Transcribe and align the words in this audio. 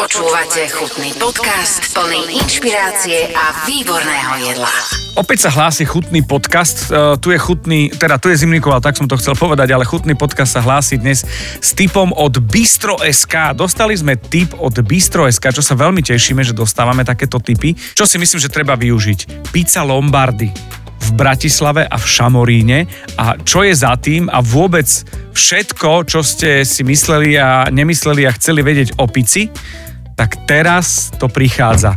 Počúvate 0.00 0.64
chutný 0.72 1.12
podcast 1.20 1.92
plný 1.92 2.40
inšpirácie 2.40 3.36
a 3.36 3.68
výborného 3.68 4.48
jedla. 4.48 4.72
Opäť 5.12 5.44
sa 5.44 5.50
hlási 5.52 5.84
chutný 5.84 6.24
podcast, 6.24 6.88
uh, 6.88 7.20
tu 7.20 7.28
je 7.28 7.36
chutný, 7.36 7.92
teda 7.92 8.16
tu 8.16 8.32
je 8.32 8.40
Zimníková, 8.40 8.80
tak 8.80 8.96
som 8.96 9.04
to 9.04 9.20
chcel 9.20 9.36
povedať, 9.36 9.76
ale 9.76 9.84
chutný 9.84 10.16
podcast 10.16 10.56
sa 10.56 10.64
hlási 10.64 10.96
dnes 10.96 11.28
s 11.60 11.76
typom 11.76 12.16
od 12.16 12.32
Bistro.sk. 12.32 13.52
Dostali 13.52 13.92
sme 13.92 14.16
tip 14.16 14.56
od 14.56 14.72
Bistro.sk, 14.80 15.52
čo 15.52 15.60
sa 15.60 15.76
veľmi 15.76 16.00
tešíme, 16.00 16.40
že 16.40 16.56
dostávame 16.56 17.04
takéto 17.04 17.36
typy, 17.36 17.76
čo 17.92 18.08
si 18.08 18.16
myslím, 18.16 18.40
že 18.40 18.48
treba 18.48 18.80
využiť. 18.80 19.52
Pizza 19.52 19.84
Lombardy 19.84 20.48
v 21.00 21.08
Bratislave 21.12 21.84
a 21.84 22.00
v 22.00 22.06
Šamoríne 22.08 22.88
a 23.20 23.36
čo 23.36 23.68
je 23.68 23.76
za 23.76 24.00
tým 24.00 24.32
a 24.32 24.40
vôbec 24.40 24.88
všetko, 25.36 26.08
čo 26.08 26.24
ste 26.24 26.64
si 26.64 26.88
mysleli 26.88 27.36
a 27.36 27.68
nemysleli 27.68 28.24
a 28.24 28.36
chceli 28.36 28.64
vedieť 28.64 28.96
o 28.96 29.04
pici, 29.04 29.52
tak 30.20 30.36
teraz 30.44 31.08
to 31.16 31.32
prichádza. 31.32 31.96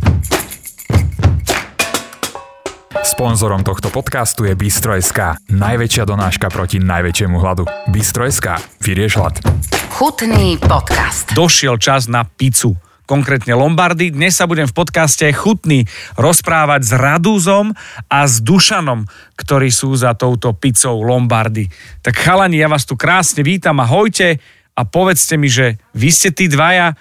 Sponzorom 3.04 3.68
tohto 3.68 3.92
podcastu 3.92 4.48
je 4.48 4.56
Bistro.sk, 4.56 5.44
najväčšia 5.52 6.08
donáška 6.08 6.48
proti 6.48 6.80
najväčšiemu 6.80 7.36
hladu. 7.36 7.68
Bistro.sk, 7.92 8.80
vyrieš 8.80 9.20
hlad. 9.20 9.44
Chutný 9.92 10.56
podcast. 10.56 11.36
Došiel 11.36 11.76
čas 11.76 12.08
na 12.08 12.24
pizzu 12.24 12.80
konkrétne 13.04 13.60
Lombardy. 13.60 14.16
Dnes 14.16 14.40
sa 14.40 14.48
budem 14.48 14.72
v 14.72 14.76
podcaste 14.80 15.28
chutný 15.36 15.84
rozprávať 16.16 16.82
s 16.88 16.92
Radúzom 16.96 17.76
a 18.08 18.24
s 18.24 18.40
Dušanom, 18.40 19.04
ktorí 19.36 19.68
sú 19.68 20.00
za 20.00 20.16
touto 20.16 20.56
pizzou 20.56 21.04
Lombardy. 21.04 21.68
Tak 22.00 22.16
chalani, 22.16 22.64
ja 22.64 22.72
vás 22.72 22.88
tu 22.88 22.96
krásne 22.96 23.44
vítam, 23.44 23.84
ahojte 23.84 24.40
a 24.80 24.82
povedzte 24.88 25.36
mi, 25.36 25.52
že 25.52 25.76
vy 25.92 26.08
ste 26.08 26.32
tí 26.32 26.48
dvaja, 26.48 26.96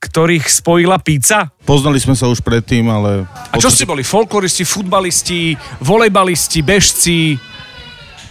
ktorých 0.00 0.48
spojila 0.48 0.96
pizza? 0.96 1.52
Poznali 1.68 2.00
sme 2.00 2.16
sa 2.16 2.24
už 2.26 2.40
predtým, 2.40 2.88
ale... 2.88 3.28
A 3.52 3.60
čo 3.60 3.68
ste 3.68 3.84
boli? 3.84 4.00
Folkloristi, 4.00 4.64
futbalisti, 4.64 5.54
volejbalisti, 5.84 6.64
bežci, 6.64 7.36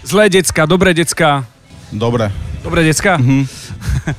zlé 0.01 0.33
decka, 0.33 0.65
dobré 0.65 0.97
decka? 0.97 1.45
Dobre. 1.93 2.33
Dobré 2.59 2.83
decka? 2.83 3.15
Mm-hmm. 3.15 3.43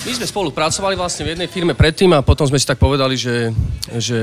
My 0.09 0.13
sme 0.17 0.27
spolupracovali 0.27 0.97
vlastne 0.97 1.29
v 1.29 1.37
jednej 1.37 1.51
firme 1.51 1.77
predtým 1.77 2.09
a 2.17 2.25
potom 2.25 2.49
sme 2.49 2.57
si 2.57 2.65
tak 2.65 2.81
povedali, 2.81 3.13
že, 3.13 3.53
že 4.01 4.19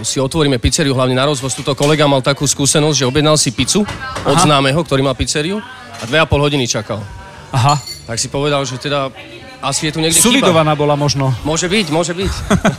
si 0.00 0.16
otvoríme 0.16 0.56
pizzeriu 0.56 0.96
hlavne 0.96 1.12
na 1.12 1.28
rozvoz. 1.28 1.52
Tuto 1.52 1.76
kolega 1.76 2.08
mal 2.08 2.24
takú 2.24 2.48
skúsenosť, 2.48 2.96
že 2.96 3.04
objednal 3.04 3.36
si 3.36 3.52
pizzu 3.52 3.84
od 4.24 4.36
Aha. 4.38 4.46
známeho, 4.48 4.80
ktorý 4.80 5.04
má 5.04 5.12
pizzeriu 5.12 5.60
a 6.00 6.02
dve 6.08 6.22
a 6.22 6.24
pol 6.24 6.40
hodiny 6.40 6.64
čakal. 6.64 7.04
Aha. 7.52 7.76
Tak 8.08 8.16
si 8.16 8.32
povedal, 8.32 8.64
že 8.64 8.80
teda 8.80 9.12
asi 9.60 9.88
je 9.88 9.92
tu 9.92 10.00
niekde 10.00 10.16
Sulidovaná 10.16 10.72
bola 10.72 10.96
možno. 10.96 11.32
chyba. 11.36 11.44
Môže 11.44 11.66
byť, 11.68 11.86
môže 11.92 12.12
byť. 12.16 12.32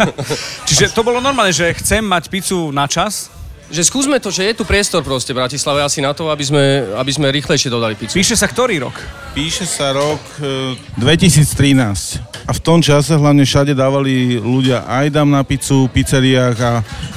Čiže 0.68 0.94
to 0.98 1.06
bolo 1.06 1.22
normálne, 1.22 1.54
že 1.54 1.70
chcem 1.78 2.02
mať 2.02 2.28
pizzu 2.28 2.74
na 2.74 2.90
čas, 2.90 3.30
že 3.72 3.88
skúsme 3.88 4.20
to, 4.20 4.28
že 4.28 4.52
je 4.52 4.54
tu 4.60 4.64
priestor 4.68 5.00
proste 5.00 5.32
v 5.32 5.40
Bratislave 5.40 5.80
asi 5.80 6.04
na 6.04 6.12
to, 6.12 6.28
aby 6.28 6.44
sme, 6.44 6.92
aby 6.92 7.12
sme 7.16 7.32
rýchlejšie 7.32 7.72
dodali 7.72 7.96
pizzu. 7.96 8.20
píše 8.20 8.36
sa 8.36 8.52
ktorý 8.52 8.84
rok? 8.84 8.96
Píše 9.32 9.64
sa 9.64 9.96
rok 9.96 10.20
e, 10.44 10.76
2013. 11.00 12.20
A 12.44 12.52
v 12.52 12.60
tom 12.60 12.84
čase 12.84 13.16
hlavne 13.16 13.48
všade 13.48 13.72
dávali 13.72 14.36
ľudia 14.36 14.84
aj 14.84 15.16
dám 15.16 15.32
na 15.32 15.48
pizzu 15.48 15.88
pizzeriách 15.88 16.58
a 16.60 16.72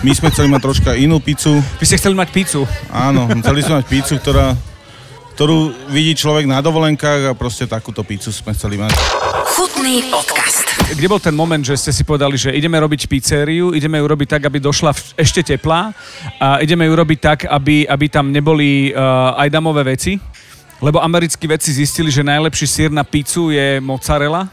my 0.07 0.13
sme 0.15 0.31
chceli 0.31 0.47
mať 0.47 0.61
troška 0.63 0.91
inú 0.95 1.19
pizzu. 1.19 1.59
Vy 1.83 1.91
ste 1.91 1.99
chceli 1.99 2.15
mať 2.15 2.31
pizzu. 2.31 2.63
Áno, 2.95 3.27
chceli 3.43 3.67
sme 3.67 3.83
mať 3.83 3.87
pizzu, 3.91 4.15
ktorá, 4.23 4.55
ktorú 5.35 5.91
vidí 5.91 6.15
človek 6.15 6.47
na 6.47 6.63
dovolenkách 6.63 7.35
a 7.35 7.37
proste 7.37 7.67
takúto 7.67 8.07
pizzu 8.07 8.31
sme 8.31 8.55
chceli 8.55 8.79
mať. 8.79 8.95
Chutný 9.51 10.07
podcast. 10.07 10.63
Kde 10.95 11.11
bol 11.11 11.19
ten 11.19 11.35
moment, 11.35 11.59
že 11.59 11.75
ste 11.75 11.91
si 11.91 12.07
povedali, 12.07 12.39
že 12.39 12.55
ideme 12.55 12.79
robiť 12.79 13.11
pizzériu, 13.11 13.75
ideme 13.75 13.99
ju 13.99 14.07
robiť 14.07 14.39
tak, 14.39 14.43
aby 14.47 14.63
došla 14.63 14.95
ešte 15.19 15.43
teplá 15.43 15.91
a 16.39 16.63
ideme 16.63 16.87
ju 16.87 16.95
robiť 16.95 17.19
tak, 17.19 17.39
aby, 17.51 17.83
aby 17.83 18.07
tam 18.07 18.31
neboli 18.31 18.95
uh, 18.95 19.35
aj 19.35 19.49
damové 19.51 19.83
veci? 19.83 20.23
Lebo 20.79 21.03
americkí 21.03 21.51
vedci 21.51 21.75
zistili, 21.75 22.15
že 22.15 22.23
najlepší 22.23 22.67
sír 22.71 22.91
na 22.95 23.03
pizzu 23.03 23.51
je 23.51 23.83
mozzarella. 23.83 24.47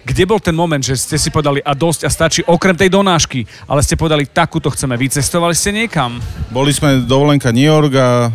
Kde 0.00 0.24
bol 0.24 0.40
ten 0.40 0.56
moment, 0.56 0.80
že 0.80 0.96
ste 0.96 1.20
si 1.20 1.28
povedali 1.28 1.60
a 1.60 1.76
dosť 1.76 2.08
a 2.08 2.10
stačí 2.10 2.40
okrem 2.48 2.72
tej 2.72 2.88
donášky, 2.88 3.44
ale 3.68 3.84
ste 3.84 4.00
povedali 4.00 4.24
takúto 4.24 4.72
chceme, 4.72 4.96
vycestovali 4.96 5.52
ste 5.52 5.76
niekam? 5.76 6.16
Boli 6.48 6.72
sme 6.72 7.04
dovolenka 7.04 7.52
New 7.52 7.68
York 7.68 7.92
a 8.00 8.32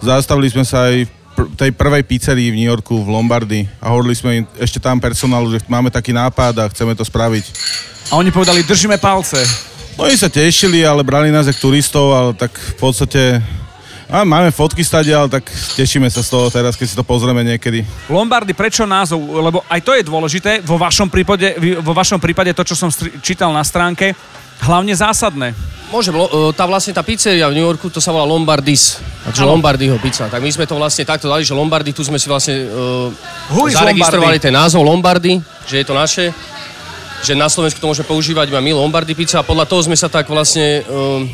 zastavili 0.00 0.48
sme 0.48 0.64
sa 0.64 0.88
aj 0.88 1.04
v 1.04 1.10
pr- 1.36 1.50
tej 1.56 1.70
prvej 1.76 2.02
pizzerii 2.04 2.48
v 2.50 2.58
New 2.58 2.68
Yorku 2.68 3.00
v 3.04 3.08
Lombardy 3.12 3.68
a 3.78 3.92
hovorili 3.92 4.16
sme 4.16 4.30
im 4.42 4.44
ešte 4.56 4.80
tam 4.80 4.98
personálu, 4.98 5.52
že 5.52 5.62
máme 5.68 5.92
taký 5.92 6.10
nápad 6.16 6.54
a 6.60 6.70
chceme 6.72 6.96
to 6.96 7.04
spraviť. 7.04 7.44
A 8.10 8.18
oni 8.18 8.34
povedali, 8.34 8.66
držíme 8.66 8.98
palce. 8.98 9.38
Oni 10.00 10.16
sa 10.16 10.32
tešili, 10.32 10.80
ale 10.82 11.04
brali 11.04 11.28
nás 11.28 11.46
ako 11.46 11.70
turistov, 11.70 12.10
ale 12.16 12.32
tak 12.32 12.50
v 12.56 12.76
podstate... 12.80 13.22
A 14.10 14.26
máme 14.26 14.50
fotky 14.50 14.82
stade, 14.82 15.14
ale 15.14 15.30
tak 15.30 15.46
tešíme 15.78 16.10
sa 16.10 16.18
z 16.18 16.34
toho 16.34 16.50
teraz, 16.50 16.74
keď 16.74 16.86
si 16.90 16.98
to 16.98 17.06
pozrieme 17.06 17.46
niekedy. 17.46 17.86
Lombardy, 18.10 18.58
prečo 18.58 18.82
názov? 18.82 19.22
Lebo 19.22 19.62
aj 19.70 19.80
to 19.86 19.94
je 19.94 20.02
dôležité, 20.02 20.66
vo 20.66 20.74
vašom 20.74 21.06
prípade, 21.06 21.54
vo 21.78 21.94
vašom 21.94 22.18
prípade 22.18 22.50
to, 22.50 22.66
čo 22.66 22.74
som 22.74 22.90
čítal 23.22 23.54
na 23.54 23.62
stránke, 23.62 24.10
hlavne 24.64 24.92
zásadné. 24.92 25.56
Môže, 25.90 26.14
lo- 26.14 26.30
e, 26.30 26.54
tá 26.54 26.70
vlastne 26.70 26.94
tá 26.94 27.02
pizzeria 27.02 27.50
v 27.50 27.58
New 27.58 27.66
Yorku, 27.66 27.90
to 27.90 27.98
sa 27.98 28.14
volá 28.14 28.22
Lombardis. 28.22 29.02
Takže. 29.20 29.44
Lombardyho 29.44 30.00
pizza. 30.00 30.30
Tak 30.30 30.40
my 30.40 30.48
sme 30.48 30.64
to 30.64 30.78
vlastne 30.80 31.04
takto 31.04 31.28
dali, 31.28 31.44
že 31.44 31.52
Lombardy, 31.52 31.92
tu 31.92 32.00
sme 32.00 32.16
si 32.16 32.24
vlastne 32.24 32.72
uh, 32.72 33.12
Who 33.52 33.68
zaregistrovali 33.68 34.40
Lombardy? 34.40 34.46
ten 34.48 34.54
názov 34.54 34.80
Lombardy, 34.80 35.32
že 35.68 35.82
je 35.82 35.84
to 35.84 35.92
naše. 35.92 36.32
Že 37.20 37.36
na 37.36 37.52
Slovensku 37.52 37.76
to 37.76 37.84
môžeme 37.84 38.08
používať 38.08 38.48
iba 38.48 38.64
my 38.64 38.72
Lombardy 38.72 39.12
pizza 39.12 39.42
a 39.42 39.44
podľa 39.44 39.68
toho 39.68 39.84
sme 39.84 39.98
sa 39.98 40.08
tak 40.08 40.24
vlastne... 40.30 40.86
Uh, 40.88 41.26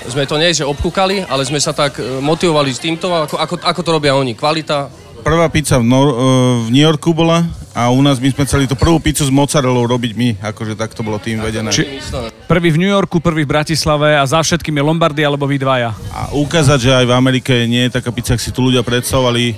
sme 0.00 0.24
to 0.24 0.40
nie, 0.40 0.48
že 0.52 0.64
obkúkali, 0.64 1.28
ale 1.28 1.44
sme 1.44 1.60
sa 1.60 1.76
tak 1.76 2.00
motivovali 2.00 2.72
s 2.72 2.80
týmto, 2.80 3.12
ako, 3.12 3.36
ako, 3.36 3.54
ako 3.60 3.80
to 3.84 3.90
robia 3.92 4.16
oni. 4.16 4.32
Kvalita, 4.32 4.88
Prvá 5.20 5.52
pizza 5.52 5.76
v, 5.76 5.84
Nor- 5.84 6.16
e, 6.16 6.28
v 6.64 6.68
New 6.72 6.80
Yorku 6.80 7.12
bola 7.12 7.44
a 7.70 7.86
u 7.88 8.00
nás 8.00 8.18
my 8.18 8.28
sme 8.28 8.42
chceli 8.42 8.66
tú 8.66 8.74
prvú 8.74 8.98
pizzu 8.98 9.22
s 9.22 9.30
mozzarellou 9.30 9.86
robiť 9.86 10.12
my, 10.12 10.28
akože 10.42 10.74
tak 10.74 10.90
to 10.90 11.00
bolo 11.00 11.16
tým 11.16 11.38
vedené. 11.38 11.70
Či- 11.70 12.02
Prvý 12.44 12.74
v 12.74 12.78
New 12.78 12.90
Yorku, 12.90 13.22
prvý 13.22 13.46
v 13.46 13.50
Bratislave 13.52 14.18
a 14.18 14.26
za 14.26 14.42
všetkým 14.42 14.74
je 14.74 14.82
Lombardy 14.82 15.22
alebo 15.22 15.46
vy 15.46 15.54
dvaja. 15.54 15.94
A 16.10 16.34
ukázať, 16.34 16.78
že 16.80 16.90
aj 16.92 17.06
v 17.06 17.14
Amerike 17.14 17.54
nie 17.64 17.86
je 17.86 17.94
taká 17.94 18.10
pizza, 18.10 18.34
ak 18.34 18.42
si 18.42 18.50
tu 18.50 18.66
ľudia 18.66 18.82
predstavovali, 18.82 19.54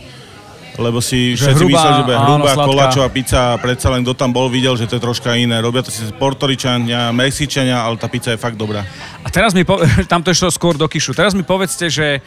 lebo 0.72 1.00
si 1.00 1.32
Že 1.32 1.40
všetci 1.42 1.56
hrubá, 1.58 1.72
mysleli, 1.74 1.92
že 1.94 2.02
bude 2.02 2.18
hrubá 2.18 2.52
koláčová 2.54 3.08
pizza 3.08 3.40
a 3.52 3.60
predsa 3.60 3.88
len 3.88 4.00
kto 4.00 4.12
tam 4.12 4.28
bol, 4.28 4.48
videl, 4.48 4.72
že 4.72 4.84
to 4.84 4.96
je 4.96 5.02
troška 5.02 5.32
iné. 5.32 5.56
Robia 5.58 5.80
to 5.80 5.88
si 5.88 6.04
Portoričania, 6.12 7.12
Mexičania, 7.12 7.80
ale 7.80 7.96
tá 7.96 8.08
pizza 8.08 8.28
je 8.30 8.36
fakt 8.36 8.56
dobrá. 8.56 8.84
A 9.20 9.28
teraz 9.28 9.52
mi, 9.52 9.64
po- 9.64 9.80
tam 10.12 10.20
to 10.20 10.28
išlo 10.28 10.48
skôr 10.48 10.76
do 10.76 10.84
kyšu, 10.84 11.12
teraz 11.12 11.32
mi 11.32 11.40
povedzte, 11.40 11.88
že 11.88 12.20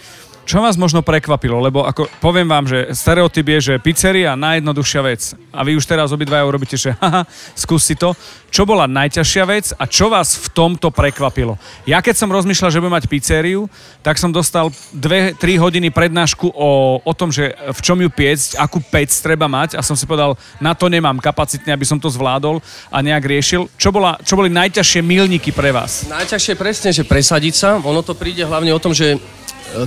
čo 0.45 0.61
vás 0.61 0.78
možno 0.78 1.01
prekvapilo, 1.01 1.57
lebo 1.57 1.81
ako 1.81 2.06
poviem 2.22 2.45
vám, 2.45 2.69
že 2.69 2.94
stereotyp 2.94 3.57
je, 3.57 3.59
že 3.73 3.81
pizzeria 3.81 4.38
najjednoduchšia 4.38 5.01
vec. 5.01 5.22
A 5.50 5.66
vy 5.66 5.73
už 5.73 5.89
teraz 5.89 6.13
obidvaja 6.13 6.45
urobíte, 6.45 6.78
že 6.78 6.94
haha, 7.01 7.25
skús 7.57 7.81
si 7.81 7.97
to. 7.97 8.13
Čo 8.53 8.63
bola 8.63 8.88
najťažšia 8.88 9.44
vec 9.50 9.66
a 9.75 9.83
čo 9.83 10.07
vás 10.07 10.39
v 10.39 10.47
tomto 10.53 10.88
prekvapilo? 10.88 11.59
Ja 11.83 12.00
keď 12.00 12.16
som 12.16 12.31
rozmýšľal, 12.31 12.72
že 12.72 12.79
budem 12.79 12.95
mať 12.95 13.11
pizzériu, 13.11 13.67
tak 14.00 14.16
som 14.16 14.31
dostal 14.31 14.72
2-3 14.95 15.35
hodiny 15.59 15.91
prednášku 15.91 16.53
o, 16.56 17.01
o 17.03 17.13
tom, 17.17 17.35
že 17.35 17.51
v 17.51 17.79
čom 17.83 18.00
ju 18.00 18.07
piecť, 18.07 18.56
akú 18.62 18.79
pec 18.79 19.12
treba 19.12 19.51
mať 19.51 19.75
a 19.75 19.83
som 19.83 19.97
si 19.97 20.07
povedal, 20.07 20.39
na 20.63 20.72
to 20.72 20.88
nemám 20.88 21.19
kapacitne, 21.19 21.73
aby 21.75 21.83
som 21.83 22.00
to 22.00 22.07
zvládol 22.07 22.63
a 22.94 23.03
nejak 23.03 23.27
riešil. 23.27 23.67
Čo, 23.75 23.91
bola, 23.91 24.16
čo 24.23 24.39
boli 24.39 24.47
najťažšie 24.53 25.01
milníky 25.03 25.51
pre 25.51 25.75
vás? 25.75 26.07
Najťažšie 26.07 26.56
presne, 26.56 26.95
že 26.95 27.03
presadiť 27.03 27.53
sa. 27.57 27.69
Ono 27.81 28.06
to 28.06 28.16
príde 28.16 28.45
hlavne 28.47 28.72
o 28.72 28.79
tom, 28.79 28.95
že 28.95 29.19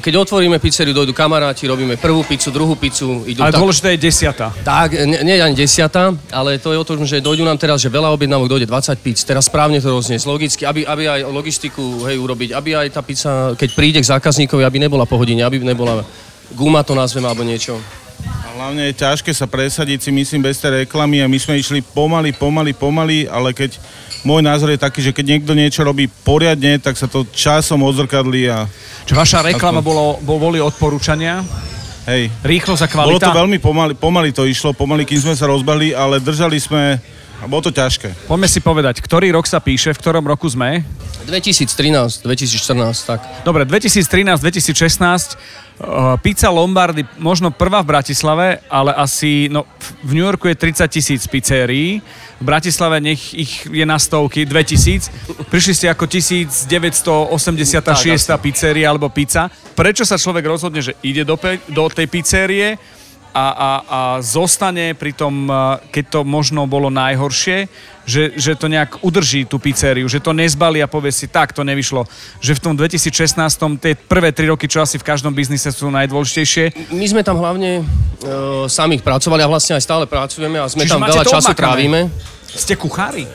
keď 0.01 0.15
otvoríme 0.21 0.61
pizzeriu, 0.61 0.93
dojdú 0.93 1.17
kamaráti, 1.17 1.65
robíme 1.65 1.97
prvú 1.97 2.21
pizzu, 2.27 2.53
druhú 2.53 2.77
pizzu, 2.77 3.25
idú 3.25 3.41
Ale 3.41 3.57
tak, 3.57 3.61
dôležité 3.63 3.89
je 3.97 4.01
desiata. 4.05 4.47
tak 4.61 4.93
nie, 4.93 5.21
nie 5.25 5.41
ani 5.41 5.57
desiata, 5.57 6.13
ale 6.29 6.61
to 6.61 6.77
je 6.77 6.79
o 6.79 6.85
tom, 6.85 7.09
že 7.09 7.25
dojdú 7.25 7.41
nám 7.41 7.57
teraz, 7.57 7.81
že 7.81 7.89
veľa 7.89 8.13
objednávok 8.13 8.53
dojde 8.53 8.67
20 8.69 9.01
pizz, 9.01 9.25
teraz 9.25 9.49
správne 9.49 9.81
to 9.81 9.89
rozniesť, 9.89 10.29
logicky, 10.29 10.63
aby, 10.69 10.85
aby 10.85 11.09
aj 11.09 11.21
logistiku 11.33 12.05
hej, 12.05 12.21
urobiť, 12.21 12.53
aby 12.53 12.71
aj 12.77 12.89
tá 12.93 13.01
pizza, 13.01 13.57
keď 13.57 13.69
príde 13.73 13.99
k 14.05 14.11
zákazníkovi, 14.13 14.63
aby 14.67 14.77
nebola 14.77 15.09
pohodine, 15.09 15.41
aby 15.41 15.63
nebola 15.65 16.05
guma 16.53 16.85
to 16.85 16.93
nazvem 16.93 17.25
alebo 17.25 17.45
niečo. 17.45 17.81
A 18.19 18.51
hlavne 18.59 18.91
je 18.91 18.99
ťažké 18.99 19.31
sa 19.31 19.47
presadiť 19.47 20.05
si, 20.05 20.11
myslím, 20.11 20.43
bez 20.43 20.59
tej 20.59 20.85
reklamy 20.85 21.23
a 21.23 21.31
my 21.31 21.39
sme 21.39 21.55
išli 21.55 21.81
pomaly, 21.81 22.35
pomaly, 22.35 22.75
pomaly, 22.75 23.31
ale 23.31 23.55
keď 23.55 23.79
môj 24.23 24.43
názor 24.43 24.71
je 24.71 24.81
taký, 24.81 25.01
že 25.01 25.15
keď 25.15 25.25
niekto 25.27 25.53
niečo 25.55 25.83
robí 25.83 26.07
poriadne, 26.07 26.79
tak 26.79 26.99
sa 26.99 27.07
to 27.07 27.27
časom 27.29 27.83
odzrkadlí 27.83 28.51
a 28.51 28.67
Čiže 29.05 29.15
vaša 29.17 29.41
reklama 29.45 29.81
bolo, 29.81 30.19
bo- 30.21 30.39
boli 30.39 30.59
odporúčania, 30.59 31.41
hej. 32.05 32.29
rýchlosť 32.41 32.83
a 32.85 32.89
Bolo 33.05 33.17
kvalita. 33.19 33.31
to 33.31 33.39
veľmi 33.39 33.59
pomaly, 33.59 33.93
pomaly 33.95 34.31
to 34.33 34.45
išlo, 34.45 34.73
pomaly, 34.73 35.05
kým 35.05 35.29
sme 35.29 35.35
sa 35.35 35.47
rozbehli, 35.47 35.93
ale 35.93 36.21
držali 36.21 36.57
sme 36.57 36.97
a 37.39 37.47
bolo 37.47 37.63
to 37.63 37.73
ťažké. 37.73 38.27
Poďme 38.27 38.49
si 38.51 38.59
povedať, 38.59 38.99
ktorý 38.99 39.31
rok 39.31 39.47
sa 39.47 39.63
píše, 39.63 39.95
v 39.95 39.99
ktorom 40.03 40.27
roku 40.27 40.51
sme. 40.51 40.83
2013, 41.29 42.25
2014, 42.25 43.07
tak. 43.07 43.21
Dobre, 43.45 43.63
2013, 43.69 44.43
2016, 44.43 45.37
uh, 45.79 46.17
Pizza 46.19 46.49
Lombardy, 46.51 47.05
možno 47.21 47.53
prvá 47.53 47.85
v 47.85 47.95
Bratislave, 47.95 48.65
ale 48.67 48.97
asi, 48.97 49.47
no, 49.53 49.69
v 50.03 50.17
New 50.17 50.25
Yorku 50.25 50.49
je 50.49 50.57
30 50.57 50.89
tisíc 50.89 51.23
pizzérií, 51.29 52.01
v 52.39 52.45
Bratislave 52.47 53.03
nech 53.03 53.35
ich 53.35 53.67
je 53.67 53.83
na 53.83 53.99
stovky, 53.99 54.47
2000. 54.47 55.51
Prišli 55.51 55.75
ste 55.75 55.87
ako 55.91 56.07
1986. 56.07 57.35
Tak, 58.31 58.39
pizzeria 58.39 58.95
alebo 58.95 59.11
pizza. 59.11 59.51
Prečo 59.75 60.07
sa 60.07 60.15
človek 60.15 60.47
rozhodne, 60.47 60.79
že 60.79 60.95
ide 61.03 61.27
do, 61.27 61.35
pe- 61.35 61.59
do 61.67 61.91
tej 61.91 62.07
pizzerie 62.07 62.79
a, 63.33 63.47
a, 63.53 63.71
a 63.87 64.01
zostane 64.21 64.93
pri 64.93 65.13
tom, 65.13 65.47
uh, 65.47 65.79
keď 65.93 66.05
to 66.19 66.21
možno 66.25 66.65
bolo 66.65 66.89
najhoršie, 66.89 67.69
že, 68.09 68.33
že 68.41 68.57
to 68.57 68.73
nejak 68.73 69.05
udrží 69.05 69.45
tú 69.45 69.61
pizzériu, 69.61 70.09
že 70.09 70.17
to 70.19 70.33
nezbalí 70.33 70.81
a 70.81 70.89
povie 70.89 71.13
si, 71.13 71.29
tak 71.29 71.53
to 71.53 71.61
nevyšlo. 71.61 72.09
Že 72.41 72.53
v 72.57 72.61
tom 72.61 72.73
2016, 72.73 73.37
tie 73.85 73.93
prvé 73.93 74.33
tri 74.33 74.49
roky, 74.49 74.65
čo 74.65 74.81
asi 74.81 74.97
v 74.97 75.05
každom 75.05 75.37
biznise 75.37 75.69
sú 75.69 75.93
najdôležitejšie. 75.93 76.89
My 76.97 77.05
sme 77.05 77.21
tam 77.21 77.37
hlavne 77.37 77.85
uh, 77.85 78.65
sami 78.65 78.97
pracovali 78.97 79.45
a 79.45 79.49
vlastne 79.49 79.77
aj 79.77 79.85
stále 79.85 80.05
pracujeme 80.09 80.57
a 80.57 80.67
sme 80.67 80.89
Čiže 80.89 80.97
tam 80.97 81.05
veľa 81.05 81.25
času 81.29 81.53
obmakané. 81.53 81.61
trávime. 81.61 82.01
Ste 82.49 82.81
kuchári? 82.81 83.29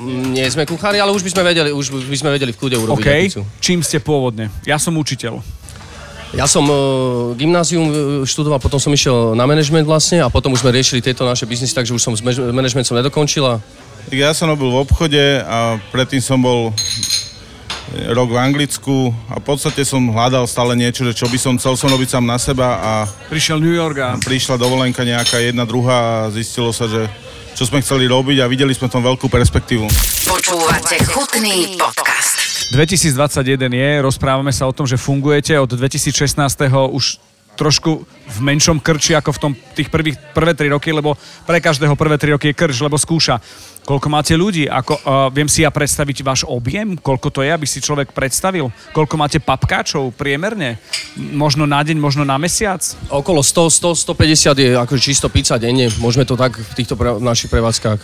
Mm, 0.00 0.32
Nie 0.32 0.48
sme 0.48 0.64
kuchári, 0.64 0.96
ale 0.96 1.12
už 1.12 1.20
by 1.20 1.30
sme 1.36 1.42
vedeli, 1.44 1.70
už 1.72 1.88
by 2.08 2.16
sme 2.16 2.30
vedeli 2.32 2.52
v 2.52 2.58
kľude 2.60 2.76
urobiť 2.76 3.04
OK. 3.04 3.08
aj 3.12 3.22
pizzu. 3.28 3.42
Čím 3.60 3.80
ste 3.84 4.00
pôvodne? 4.00 4.48
Ja 4.64 4.80
som 4.80 4.96
učiteľ. 4.96 5.40
Ja 6.34 6.50
som 6.50 6.66
uh, 6.66 7.34
gymnázium 7.38 7.86
uh, 7.86 7.94
študoval, 8.26 8.58
potom 8.58 8.82
som 8.82 8.90
išiel 8.90 9.38
na 9.38 9.46
management 9.46 9.86
vlastne 9.86 10.24
a 10.24 10.32
potom 10.32 10.50
už 10.54 10.66
sme 10.66 10.74
riešili 10.74 10.98
tieto 10.98 11.22
naše 11.22 11.46
biznisy, 11.46 11.70
takže 11.70 11.94
už 11.94 12.02
som 12.02 12.12
s 12.18 12.22
management 12.24 12.86
som 12.86 12.98
nedokončil 12.98 13.46
a 13.46 13.62
Tak 14.10 14.18
ja 14.18 14.34
som 14.34 14.50
robil 14.50 14.70
v 14.70 14.80
obchode 14.82 15.22
a 15.42 15.78
predtým 15.94 16.18
som 16.18 16.42
bol 16.42 16.74
rok 18.10 18.28
v 18.34 18.38
Anglicku 18.38 19.14
a 19.30 19.38
v 19.38 19.44
podstate 19.46 19.86
som 19.86 20.02
hľadal 20.10 20.44
stále 20.50 20.74
niečo, 20.74 21.06
že 21.06 21.14
čo 21.14 21.30
by 21.30 21.38
som 21.38 21.54
chcel 21.56 21.78
som 21.78 21.88
robiť 21.94 22.18
sám 22.18 22.26
na 22.26 22.38
seba 22.38 22.68
a 22.82 22.92
Prišiel 23.30 23.62
New 23.62 23.72
York 23.72 23.96
a 24.02 24.18
prišla 24.18 24.58
dovolenka 24.58 25.06
nejaká 25.06 25.38
jedna, 25.38 25.62
druhá 25.62 26.26
a 26.26 26.30
zistilo 26.34 26.74
sa, 26.74 26.90
že 26.90 27.06
čo 27.56 27.64
sme 27.64 27.80
chceli 27.80 28.04
robiť 28.10 28.44
a 28.44 28.50
videli 28.50 28.76
sme 28.76 28.92
tom 28.92 29.00
veľkú 29.00 29.32
perspektívu. 29.32 29.88
Počúvate 30.28 31.00
chutný 31.08 31.78
podcast. 31.80 32.35
2021 32.74 33.70
je, 33.70 33.90
rozprávame 34.02 34.50
sa 34.50 34.66
o 34.66 34.74
tom, 34.74 34.90
že 34.90 34.98
fungujete 34.98 35.54
od 35.54 35.70
2016. 35.70 36.34
už 36.90 37.22
trošku 37.56 38.04
v 38.04 38.38
menšom 38.44 38.82
krči 38.82 39.16
ako 39.16 39.30
v 39.32 39.40
tom 39.40 39.52
tých 39.72 39.88
prvých, 39.88 40.20
prvé 40.36 40.52
tri 40.52 40.68
roky, 40.68 40.92
lebo 40.92 41.16
pre 41.48 41.62
každého 41.62 41.96
prvé 41.96 42.20
tri 42.20 42.36
roky 42.36 42.52
je 42.52 42.58
krč, 42.58 42.76
lebo 42.84 43.00
skúša. 43.00 43.40
Koľko 43.86 44.10
máte 44.10 44.34
ľudí? 44.34 44.66
Ako, 44.66 44.98
uh, 44.98 45.30
viem 45.30 45.46
si 45.46 45.62
ja 45.62 45.70
predstaviť 45.70 46.26
váš 46.26 46.42
objem? 46.42 46.98
Koľko 46.98 47.30
to 47.30 47.40
je, 47.46 47.54
aby 47.54 47.64
si 47.64 47.78
človek 47.78 48.10
predstavil? 48.10 48.68
Koľko 48.90 49.14
máte 49.14 49.38
papkáčov 49.38 50.10
priemerne? 50.18 50.82
Možno 51.16 51.64
na 51.64 51.80
deň, 51.80 51.96
možno 51.96 52.26
na 52.26 52.36
mesiac? 52.36 52.82
okolo 53.08 53.46
100, 53.46 53.94
100, 53.94 54.10
150 54.10 54.58
je 54.58 54.68
akože 54.74 55.02
čisto 55.06 55.30
pizza 55.30 55.56
denne. 55.56 55.86
Môžeme 56.02 56.26
to 56.26 56.34
tak 56.34 56.58
v 56.58 56.72
týchto 56.74 56.98
pre- 56.98 57.22
našich 57.22 57.48
prevádzkach. 57.48 58.02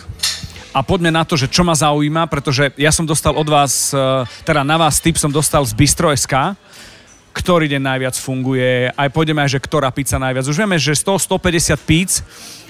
A 0.73 0.81
poďme 0.81 1.13
na 1.13 1.21
to, 1.21 1.37
že 1.37 1.53
čo 1.53 1.61
ma 1.61 1.77
zaujíma, 1.77 2.25
pretože 2.25 2.73
ja 2.81 2.89
som 2.89 3.05
dostal 3.05 3.37
od 3.37 3.45
vás, 3.45 3.93
e, 3.93 4.25
teda 4.41 4.65
na 4.65 4.81
vás 4.81 4.97
tip 4.97 5.21
som 5.21 5.29
dostal 5.29 5.61
z 5.69 5.77
Bistro.sk, 5.77 6.57
ktorý 7.29 7.69
deň 7.69 7.81
najviac 7.81 8.17
funguje, 8.17 8.89
aj 8.89 9.09
pôjdeme 9.13 9.45
aj, 9.45 9.53
že 9.53 9.61
ktorá 9.61 9.93
pizza 9.93 10.17
najviac. 10.17 10.49
Už 10.49 10.57
vieme, 10.57 10.81
že 10.81 10.97
100-150 10.97 11.77
pizz, 11.85 12.25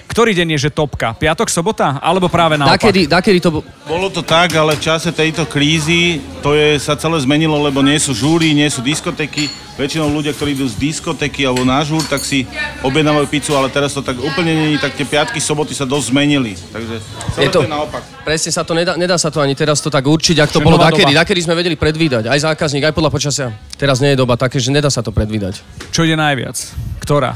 ktorý 0.06 0.30
deň 0.32 0.54
je, 0.54 0.58
že 0.60 0.70
topka? 0.70 1.12
Piatok, 1.12 1.48
sobota? 1.48 1.98
Alebo 1.98 2.28
práve 2.28 2.54
naopak? 2.54 2.78
Dakedy, 2.78 3.02
dakedy 3.04 3.38
to... 3.38 3.50
bo- 3.50 3.64
Bolo 3.84 4.08
to 4.08 4.20
tak, 4.20 4.52
ale 4.52 4.72
v 4.72 4.82
čase 4.82 5.10
tejto 5.10 5.44
krízy 5.44 6.16
to 6.38 6.52
je, 6.52 6.78
sa 6.78 6.94
celé 6.94 7.18
zmenilo, 7.18 7.58
lebo 7.58 7.80
nie 7.80 7.96
sú 7.96 8.12
žúry, 8.12 8.50
nie 8.50 8.66
sú 8.66 8.80
diskotéky. 8.80 9.46
Väčšinou 9.74 10.06
ľudia, 10.06 10.30
ktorí 10.30 10.54
idú 10.54 10.64
z 10.64 10.78
diskotéky 10.78 11.42
alebo 11.42 11.62
na 11.62 11.82
žúr, 11.82 11.98
tak 12.00 12.22
si 12.22 12.46
objednávajú 12.80 13.26
pizzu, 13.26 13.52
ale 13.52 13.66
teraz 13.66 13.90
to 13.90 14.00
tak 14.00 14.14
úplne 14.16 14.54
není, 14.54 14.76
tak 14.76 14.94
tie 14.94 15.02
piatky, 15.02 15.36
soboty 15.36 15.74
sa 15.74 15.82
dosť 15.82 16.14
zmenili. 16.14 16.54
Takže 16.54 16.94
celé 17.34 17.42
Je 17.42 17.50
to... 17.50 17.58
to- 17.58 17.66
je 17.66 17.72
naopak. 17.72 18.02
Presne 18.22 18.50
sa 18.50 18.62
to 18.62 18.72
nedá, 18.72 18.94
nedá 18.94 19.16
sa 19.16 19.28
to 19.28 19.38
ani 19.38 19.52
teraz 19.52 19.78
to 19.78 19.90
tak 19.90 20.00
určiť, 20.00 20.38
ak 20.38 20.48
to 20.48 20.58
Čiže 20.58 20.64
bolo 20.64 20.78
dakedy. 20.78 21.10
doba. 21.10 21.20
Dakedy 21.20 21.40
sme 21.42 21.54
vedeli 21.54 21.74
predvídať, 21.74 22.30
aj 22.30 22.40
zákazník, 22.46 22.86
aj 22.86 22.94
podľa 22.94 23.10
počasia. 23.10 23.46
Teraz 23.74 23.98
nie 23.98 24.14
je 24.14 24.16
doba 24.16 24.38
také, 24.38 24.56
že 24.56 24.70
nedá 24.70 24.88
sa 24.88 25.02
to 25.02 25.10
predvídať. 25.10 25.58
Čo 25.90 26.06
ide 26.06 26.14
najviac? 26.14 26.54
Ktorá? 27.02 27.34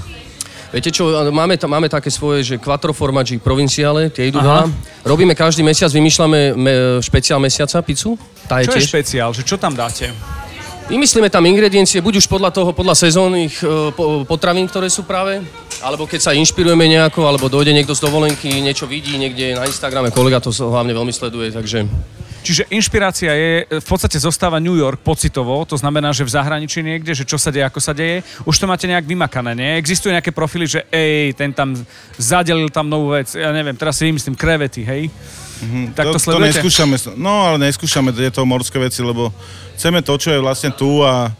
Viete 0.68 0.92
čo, 0.92 1.08
máme, 1.32 1.56
ta- 1.56 1.64
máme 1.64 1.88
také 1.88 2.12
svoje, 2.12 2.44
že 2.44 2.54
quattro 2.60 2.92
formaggi 2.92 3.40
provinciale, 3.40 4.12
tie 4.12 4.28
idú 4.28 4.36
veľa. 4.36 4.68
Robíme 5.00 5.32
každý 5.32 5.64
mesiac, 5.64 5.88
vymýšľame 5.88 6.40
me, 6.52 6.72
špeciál 7.00 7.40
mesiaca, 7.40 7.80
pizzu. 7.80 8.20
Tá 8.44 8.60
je 8.60 8.68
Čo 8.68 8.76
je 8.76 8.84
tiež. 8.84 8.88
špeciál? 8.92 9.30
Že 9.32 9.42
čo 9.48 9.56
tam 9.56 9.72
dáte? 9.72 10.12
Vymyslíme 10.88 11.28
tam 11.28 11.44
ingrediencie, 11.44 12.00
buď 12.00 12.20
už 12.20 12.28
podľa 12.28 12.52
toho, 12.52 12.72
podľa 12.72 12.96
sezónnych 12.96 13.60
e, 13.60 13.92
po- 13.92 14.24
potravín, 14.24 14.64
ktoré 14.68 14.88
sú 14.88 15.04
práve, 15.04 15.40
alebo 15.84 16.08
keď 16.08 16.20
sa 16.20 16.32
inšpirujeme 16.32 16.84
nejako, 16.84 17.28
alebo 17.28 17.48
dojde 17.48 17.76
niekto 17.76 17.92
z 17.92 18.04
dovolenky, 18.08 18.48
niečo 18.60 18.88
vidí 18.88 19.16
niekde 19.20 19.52
na 19.52 19.68
Instagrame, 19.68 20.08
kolega 20.08 20.40
to 20.40 20.48
hlavne 20.52 20.92
veľmi 20.92 21.12
sleduje, 21.12 21.52
takže... 21.52 21.84
Čiže 22.38 22.70
inšpirácia 22.70 23.34
je, 23.34 23.66
v 23.68 23.86
podstate 23.86 24.16
zostáva 24.16 24.62
New 24.62 24.78
York 24.78 25.02
pocitovo, 25.02 25.58
to 25.66 25.74
znamená, 25.74 26.14
že 26.14 26.24
v 26.24 26.32
zahraničí 26.32 26.80
niekde, 26.80 27.12
že 27.12 27.26
čo 27.26 27.36
sa 27.36 27.50
deje, 27.50 27.66
ako 27.66 27.80
sa 27.82 27.92
deje. 27.92 28.22
Už 28.46 28.56
to 28.56 28.70
máte 28.70 28.86
nejak 28.86 29.04
vymakané, 29.04 29.52
nie? 29.58 29.70
Existujú 29.76 30.14
nejaké 30.14 30.30
profily, 30.30 30.64
že 30.70 30.86
ej, 30.88 31.34
ten 31.34 31.50
tam 31.50 31.74
zadelil 32.16 32.70
tam 32.70 32.86
novú 32.86 33.12
vec, 33.12 33.34
ja 33.34 33.50
neviem, 33.50 33.74
teraz 33.74 33.98
si 33.98 34.06
vymyslím 34.06 34.38
krevety, 34.38 34.86
hej? 34.86 35.10
Mm, 35.58 35.90
tak 35.90 36.06
to, 36.06 36.14
to, 36.14 36.18
to 36.18 36.24
sledujete? 36.30 36.62
neskúšame, 36.62 36.96
no 37.18 37.50
ale 37.50 37.56
neskúšame 37.66 38.14
tieto 38.14 38.46
morské 38.46 38.78
veci, 38.78 39.02
lebo 39.02 39.34
chceme 39.74 40.06
to, 40.06 40.14
čo 40.14 40.30
je 40.30 40.38
vlastne 40.38 40.70
tu 40.70 41.02
a 41.02 41.34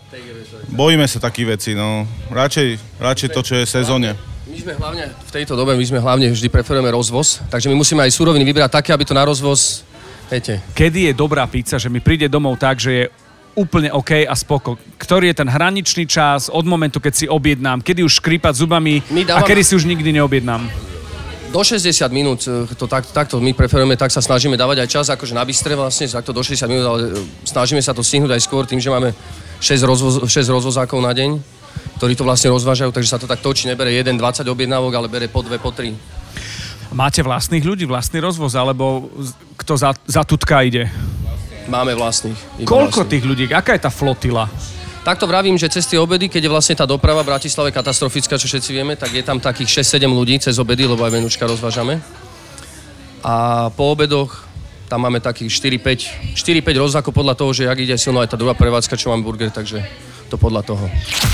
bojíme 0.74 1.06
sa 1.06 1.22
takých 1.22 1.56
vecí, 1.56 1.70
no. 1.78 2.04
Radšej, 2.28 2.98
radšej 2.98 3.28
to, 3.30 3.40
čo 3.40 3.54
je 3.62 3.64
v 3.64 3.70
sezóne. 3.70 4.10
My 4.48 4.56
sme 4.58 4.74
hlavne 4.74 5.04
v 5.14 5.30
tejto 5.30 5.54
dobe, 5.54 5.78
my 5.78 5.86
sme 5.86 6.02
hlavne 6.02 6.34
vždy 6.34 6.48
preferujeme 6.50 6.90
rozvoz, 6.90 7.38
takže 7.46 7.70
my 7.70 7.78
musíme 7.78 8.02
aj 8.02 8.10
suroviny 8.10 8.42
vybrať 8.42 8.82
také, 8.82 8.90
aby 8.90 9.06
to 9.06 9.14
na 9.14 9.22
rozvoz, 9.22 9.86
viete, 10.30 10.60
Kedy 10.72 11.10
je 11.10 11.12
dobrá 11.12 11.44
pizza, 11.48 11.76
že 11.80 11.88
mi 11.88 12.00
príde 12.00 12.28
domov 12.28 12.56
tak, 12.56 12.78
že 12.78 12.90
je 12.92 13.04
úplne 13.58 13.90
OK 13.90 14.22
a 14.22 14.34
spoko. 14.38 14.78
Ktorý 14.94 15.34
je 15.34 15.42
ten 15.42 15.48
hraničný 15.50 16.06
čas 16.06 16.46
od 16.46 16.62
momentu, 16.62 17.02
keď 17.02 17.12
si 17.14 17.26
objednám, 17.26 17.82
kedy 17.82 18.06
už 18.06 18.22
škrípať 18.22 18.54
zubami 18.54 19.02
My 19.10 19.26
a 19.26 19.42
dávame- 19.42 19.48
kedy 19.50 19.62
si 19.66 19.74
už 19.74 19.84
nikdy 19.84 20.14
neobjednám. 20.14 20.62
do 21.48 21.64
60 21.64 22.12
minút, 22.12 22.44
e, 22.44 22.68
to 22.76 22.84
tak, 22.86 23.08
takto 23.08 23.40
my 23.40 23.56
preferujeme, 23.56 23.96
tak 23.96 24.12
sa 24.12 24.20
snažíme 24.20 24.52
dávať 24.54 24.84
aj 24.84 24.88
čas, 24.92 25.06
akože 25.08 25.32
na 25.32 25.48
bystre 25.48 25.72
vlastne, 25.74 26.04
takto 26.04 26.36
do 26.36 26.44
60 26.44 26.68
minút, 26.68 26.86
ale 26.86 26.98
e, 27.08 27.24
snažíme 27.48 27.80
sa 27.80 27.96
to 27.96 28.04
stihnúť 28.04 28.36
aj 28.36 28.42
skôr 28.44 28.68
tým, 28.68 28.78
že 28.78 28.92
máme 28.92 29.16
6, 29.58 29.80
rozvoz, 29.82 30.14
6 30.28 30.44
rozvozákov 30.44 31.00
na 31.00 31.10
deň, 31.16 31.40
ktorí 31.96 32.14
to 32.14 32.28
vlastne 32.28 32.52
rozvážajú, 32.52 32.92
takže 32.92 33.10
sa 33.10 33.18
to 33.18 33.24
tak 33.24 33.40
točí, 33.40 33.64
nebere 33.64 33.90
1, 33.90 34.20
20 34.20 34.44
objednávok, 34.44 34.92
ale 34.92 35.08
bere 35.08 35.26
po 35.32 35.40
2, 35.40 35.56
po 35.58 35.72
3. 35.72 36.17
Máte 36.88 37.20
vlastných 37.20 37.60
ľudí, 37.68 37.84
vlastný 37.84 38.24
rozvoz, 38.24 38.56
alebo 38.56 39.12
kto 39.60 39.76
za, 39.76 39.92
za 40.08 40.24
tutka 40.24 40.64
ide? 40.64 40.88
Máme 41.68 41.92
vlastných. 41.92 42.64
Koľko 42.64 43.04
vlastných. 43.04 43.12
tých 43.12 43.24
ľudí? 43.28 43.44
Aká 43.52 43.76
je 43.76 43.84
tá 43.84 43.92
flotila? 43.92 44.48
Takto 45.04 45.28
vravím, 45.28 45.60
že 45.60 45.68
cez 45.68 45.84
tie 45.84 46.00
obedy, 46.00 46.32
keď 46.32 46.48
je 46.48 46.52
vlastne 46.52 46.76
tá 46.76 46.88
doprava 46.88 47.20
v 47.20 47.32
Bratislave 47.32 47.72
katastrofická, 47.76 48.40
čo 48.40 48.48
všetci 48.48 48.70
vieme, 48.72 48.96
tak 48.96 49.12
je 49.12 49.20
tam 49.20 49.36
takých 49.36 49.84
6-7 49.84 50.08
ľudí 50.08 50.40
cez 50.40 50.56
obedy, 50.56 50.88
lebo 50.88 51.04
aj 51.04 51.12
menučka 51.12 51.44
rozvážame. 51.44 52.00
A 53.20 53.68
po 53.76 53.92
obedoch 53.92 54.47
tam 54.88 55.04
máme 55.04 55.20
takých 55.20 55.52
4-5, 55.52 56.32
4-5 56.34 56.82
rozzákov 56.82 57.12
podľa 57.12 57.36
toho, 57.36 57.52
že 57.52 57.68
jak 57.68 57.78
ide 57.78 57.94
silno 58.00 58.24
aj 58.24 58.32
tá 58.32 58.36
druhá 58.40 58.56
prevádzka, 58.56 58.96
čo 58.96 59.12
máme 59.12 59.20
burger, 59.20 59.52
takže 59.52 59.84
to 60.28 60.36
podľa 60.36 60.60
toho. 60.64 60.84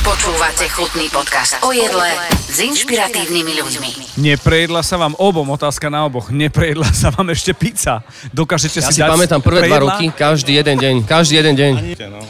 Počúvate 0.02 0.70
chutný 0.70 1.10
podcast 1.10 1.58
o 1.66 1.70
jedle 1.74 2.14
s 2.30 2.58
inšpiratívnymi 2.62 3.52
ľuďmi. 3.58 3.90
Neprejedla 4.22 4.82
sa 4.86 4.98
vám 4.98 5.18
obom, 5.18 5.46
otázka 5.50 5.90
na 5.90 6.06
oboch, 6.06 6.30
neprejedla 6.30 6.90
sa 6.94 7.10
vám 7.10 7.30
ešte 7.34 7.54
pizza. 7.54 8.02
Dokážete 8.30 8.82
Ja 8.82 8.86
si 8.86 8.98
si 8.98 9.00
dať 9.02 9.10
pamätám 9.10 9.42
prvé 9.42 9.66
dva 9.66 9.78
prejedla? 9.78 9.90
roky, 9.98 10.06
každý 10.14 10.52
jeden 10.58 10.76
deň, 10.78 10.94
každý 11.06 11.34
jeden 11.42 11.54
deň. 11.58 11.72
No. 12.10 12.22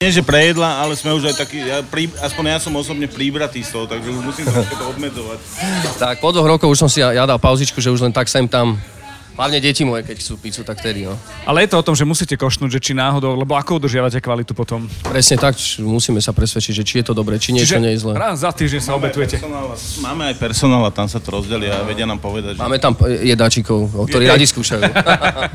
Nie, 0.00 0.16
že 0.16 0.24
prejedla, 0.24 0.80
ale 0.80 0.96
sme 0.96 1.12
už 1.12 1.28
aj 1.28 1.44
takí, 1.44 1.60
ja, 1.60 1.84
prí, 1.84 2.08
aspoň 2.24 2.56
ja 2.56 2.58
som 2.64 2.72
osobne 2.72 3.04
príbratý 3.04 3.60
z 3.60 3.68
toho, 3.68 3.84
takže 3.84 4.08
už 4.08 4.24
musím 4.24 4.48
sa 4.48 4.64
to 4.64 4.96
obmedzovať. 4.96 5.38
Tak 6.00 6.24
po 6.24 6.32
dvoch 6.32 6.56
rokoch 6.56 6.72
už 6.72 6.80
som 6.80 6.88
si 6.88 7.04
ja, 7.04 7.12
ja 7.12 7.28
dal 7.28 7.36
pauzičku, 7.36 7.84
že 7.84 7.92
už 7.92 8.08
len 8.08 8.08
tak 8.08 8.24
sem 8.24 8.48
tam. 8.48 8.80
Hlavne 9.36 9.58
deti 9.62 9.82
moje, 9.86 10.04
keď 10.04 10.16
chcú 10.20 10.34
pizzu, 10.40 10.62
tak 10.66 10.82
tedy, 10.82 11.06
no. 11.06 11.14
Ale 11.46 11.64
je 11.64 11.72
to 11.72 11.76
o 11.80 11.84
tom, 11.86 11.94
že 11.94 12.04
musíte 12.04 12.34
košnúť, 12.36 12.76
že 12.76 12.80
či 12.80 12.92
náhodou, 12.92 13.34
lebo 13.34 13.56
ako 13.56 13.80
udržiavate 13.80 14.20
kvalitu 14.20 14.52
potom. 14.52 14.84
Presne 15.06 15.40
tak, 15.40 15.56
musíme 15.80 16.18
sa 16.18 16.34
presvedčiť, 16.34 16.72
že 16.76 16.84
či 16.84 16.94
je 17.00 17.04
to 17.10 17.14
dobre, 17.16 17.40
či 17.40 17.54
niečo 17.54 17.80
nie 17.80 17.96
je 17.96 18.04
zlé. 18.04 18.18
raz 18.18 18.42
za 18.42 18.50
týždeň 18.52 18.80
sa 18.80 18.92
obetujete. 18.96 19.40
Personál, 19.40 19.72
máme 20.04 20.22
aj 20.32 20.34
personál 20.36 20.82
a 20.86 20.90
tam 20.92 21.08
sa 21.08 21.22
to 21.22 21.28
rozdelia 21.40 21.80
a 21.80 21.86
vedia 21.86 22.04
nám 22.04 22.20
povedať, 22.20 22.56
že... 22.56 22.60
Máme 22.60 22.78
tam 22.82 22.92
e, 23.06 23.32
jedáčikov, 23.32 23.90
o 23.92 24.04
ktorí 24.04 24.28
radi 24.28 24.44
skúšajú. 24.44 24.82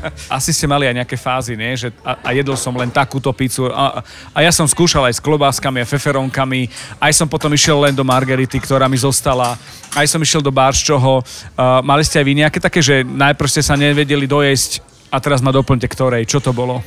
Asi 0.36 0.50
ste 0.50 0.66
mali 0.66 0.86
aj 0.86 0.94
nejaké 1.02 1.16
fázy, 1.18 1.54
nie? 1.54 1.74
Že 1.76 1.92
a, 2.02 2.12
a 2.20 2.30
jedol 2.34 2.56
som 2.58 2.74
len 2.74 2.90
takúto 2.90 3.30
pizzu. 3.32 3.70
A, 3.70 4.02
a 4.32 4.38
ja 4.42 4.50
som 4.52 4.66
skúšal 4.66 5.06
aj 5.08 5.18
s 5.18 5.20
klobáskami 5.22 5.82
a 5.82 5.86
feferónkami. 5.88 6.68
Aj 7.00 7.12
som 7.14 7.26
potom 7.26 7.50
išiel 7.52 7.78
len 7.82 7.94
do 7.94 8.04
Margarity, 8.06 8.58
ktorá 8.58 8.86
mi 8.90 8.98
zostala. 8.98 9.58
Aj 9.96 10.04
som 10.04 10.20
išiel 10.20 10.44
do 10.44 10.52
Barščoho. 10.52 11.22
Uh, 11.22 11.80
mali 11.80 12.04
ste 12.04 12.20
aj 12.20 12.26
vy 12.26 12.32
nejaké 12.36 12.58
také, 12.60 12.84
že 12.84 13.00
najprv 13.00 13.48
ste 13.48 13.62
sa 13.66 13.74
nevedeli 13.74 14.30
dojesť 14.30 14.78
A 15.10 15.18
teraz 15.18 15.42
ma 15.42 15.50
doplňte 15.50 15.90
ktorej, 15.90 16.22
čo 16.30 16.38
to 16.38 16.54
bolo? 16.54 16.82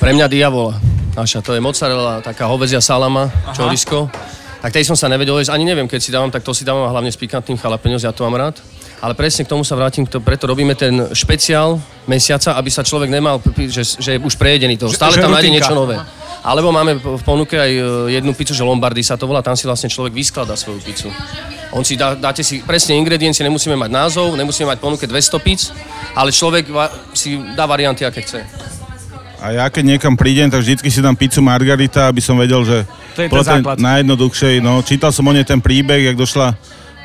Pre 0.00 0.10
mňa 0.12 0.26
diavola. 0.32 0.80
Naša, 1.12 1.44
to 1.44 1.52
je 1.52 1.60
mozzarella, 1.60 2.24
taká 2.24 2.48
hovedzia 2.48 2.80
salama, 2.80 3.28
čorisko. 3.52 4.08
Tak 4.64 4.70
tej 4.72 4.86
som 4.86 4.96
sa 4.96 5.10
nevedel 5.12 5.36
jesť, 5.40 5.52
ani 5.52 5.66
neviem, 5.66 5.88
keď 5.90 6.00
si 6.00 6.14
dávam, 6.14 6.30
tak 6.32 6.40
to 6.46 6.54
si 6.56 6.64
dávam 6.64 6.88
hlavne 6.88 7.10
s 7.10 7.18
pikantným 7.18 7.58
jalapeňos, 7.58 8.06
ja 8.06 8.14
to 8.14 8.24
mám 8.24 8.38
rád. 8.38 8.56
Ale 9.02 9.18
presne 9.18 9.42
k 9.42 9.50
tomu 9.50 9.66
sa 9.66 9.74
vrátim, 9.74 10.06
to, 10.06 10.22
preto 10.22 10.46
robíme 10.46 10.72
ten 10.78 11.10
špeciál 11.10 11.82
mesiaca, 12.06 12.54
aby 12.54 12.70
sa 12.70 12.86
človek 12.86 13.10
nemal, 13.10 13.42
že, 13.68 13.82
že 13.98 14.10
je 14.16 14.18
už 14.22 14.38
prejedený 14.38 14.78
toho. 14.78 14.94
Stále 14.94 15.18
že 15.18 15.26
tam 15.26 15.34
nájde 15.34 15.50
niečo 15.52 15.74
nové. 15.74 15.98
Alebo 16.46 16.70
máme 16.70 17.02
v 17.02 17.22
ponuke 17.26 17.58
aj 17.58 17.72
e, 17.72 17.82
jednu 18.14 18.30
pizzu, 18.34 18.54
že 18.54 18.62
Lombardy 18.62 19.02
sa 19.02 19.18
to 19.18 19.26
volá, 19.26 19.42
tam 19.42 19.58
si 19.58 19.66
vlastne 19.66 19.90
človek 19.90 20.14
vyskladá 20.14 20.54
svoju 20.54 20.78
pizzu. 20.86 21.10
On 21.72 21.80
si 21.80 21.96
dá, 21.96 22.12
dáte 22.12 22.44
si 22.44 22.60
presne 22.60 23.00
ingrediencie, 23.00 23.40
nemusíme 23.40 23.72
mať 23.74 23.90
názov, 23.90 24.36
nemusíme 24.36 24.68
mať 24.68 24.78
ponuke 24.78 25.08
200 25.08 25.40
pizz, 25.40 25.72
ale 26.12 26.28
človek 26.28 26.68
va, 26.68 26.92
si 27.16 27.40
dá 27.56 27.64
varianty, 27.64 28.04
aké 28.04 28.20
chce. 28.20 28.44
A 29.42 29.50
ja 29.50 29.66
keď 29.66 29.96
niekam 29.96 30.14
prídem, 30.14 30.46
tak 30.46 30.62
vždycky 30.62 30.86
si 30.86 31.02
dám 31.02 31.18
pizzu 31.18 31.42
Margarita, 31.42 32.06
aby 32.06 32.22
som 32.22 32.38
vedel, 32.38 32.62
že 32.62 32.86
To 33.18 33.26
je 33.26 33.28
ten 33.42 33.64
najjednoduchšej. 33.64 34.62
No, 34.62 34.78
čítal 34.86 35.10
som 35.10 35.26
o 35.26 35.32
nej 35.34 35.42
ten 35.42 35.58
príbeh, 35.58 36.12
jak 36.12 36.16
došla 36.16 36.54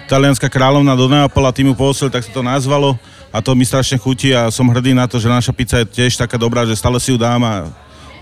talianská 0.05 0.45
kráľovna 0.45 0.93
do 0.93 1.09
Neapola, 1.09 1.49
tým 1.49 1.73
ju 1.73 1.75
poslali, 1.75 2.13
tak 2.13 2.23
sa 2.23 2.31
to 2.31 2.45
nazvalo 2.45 2.93
a 3.33 3.43
to 3.43 3.57
mi 3.57 3.67
strašne 3.67 3.99
chutí 3.99 4.31
a 4.31 4.47
som 4.53 4.69
hrdý 4.69 4.95
na 4.95 5.09
to, 5.09 5.19
že 5.19 5.27
naša 5.27 5.51
pizza 5.51 5.83
je 5.83 5.89
tiež 5.89 6.15
taká 6.15 6.39
dobrá, 6.39 6.63
že 6.63 6.79
stále 6.79 6.95
si 7.01 7.11
ju 7.11 7.17
dám 7.19 7.43
a 7.43 7.67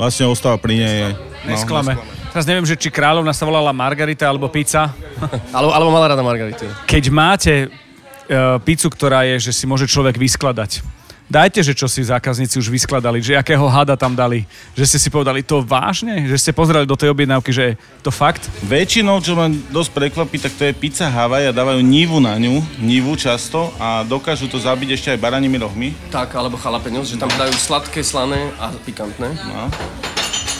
vlastne 0.01 0.25
ostáva 0.25 0.57
pri 0.57 0.81
nej. 0.81 0.97
No, 1.45 1.53
Nesklame. 1.53 1.93
Teraz 2.35 2.51
neviem, 2.51 2.67
že 2.67 2.75
či 2.75 2.91
kráľovna 2.91 3.31
sa 3.31 3.47
volala 3.47 3.71
Margarita 3.71 4.27
alebo 4.27 4.51
pizza. 4.51 4.91
Alebo, 5.55 5.71
alebo 5.71 5.87
mala 5.87 6.11
rada 6.11 6.19
Margaritu. 6.19 6.67
Keď 6.83 7.03
máte 7.07 7.71
uh, 7.71 8.59
pizzu, 8.59 8.91
ktorá 8.91 9.23
je, 9.23 9.47
že 9.47 9.55
si 9.55 9.63
môže 9.63 9.87
človek 9.87 10.19
vyskladať, 10.19 10.83
dajte, 11.31 11.63
že 11.63 11.71
čo 11.71 11.87
si 11.87 12.03
zákazníci 12.03 12.59
už 12.59 12.67
vyskladali, 12.67 13.23
že 13.23 13.39
akého 13.39 13.63
hada 13.71 13.95
tam 13.95 14.11
dali, 14.11 14.43
že 14.75 14.83
ste 14.83 14.99
si 14.99 15.07
povedali 15.07 15.47
to 15.47 15.63
vážne, 15.63 16.27
že 16.27 16.35
ste 16.35 16.51
pozerali 16.51 16.83
do 16.83 16.99
tej 16.99 17.15
objednávky, 17.15 17.55
že 17.55 17.63
je 17.71 17.73
to 18.03 18.11
fakt. 18.11 18.51
Väčšinou, 18.67 19.23
čo 19.23 19.39
ma 19.39 19.47
dosť 19.47 19.95
prekvapí, 19.95 20.35
tak 20.35 20.59
to 20.59 20.67
je 20.67 20.75
pizza 20.75 21.07
Havaj 21.07 21.55
a 21.55 21.55
dávajú 21.55 21.79
nivu 21.79 22.19
na 22.19 22.35
ňu, 22.35 22.59
nivu 22.83 23.15
často 23.15 23.71
a 23.79 24.03
dokážu 24.03 24.51
to 24.51 24.59
zabiť 24.59 24.91
ešte 24.91 25.07
aj 25.15 25.23
baranými 25.23 25.55
rohmi. 25.55 25.95
Tak, 26.11 26.35
alebo 26.35 26.59
jalapeňos, 26.59 27.15
že 27.15 27.15
tam 27.15 27.31
dajú 27.31 27.55
sladké, 27.55 28.03
slané 28.03 28.51
a 28.59 28.75
pikantné. 28.75 29.31
No. 29.47 29.71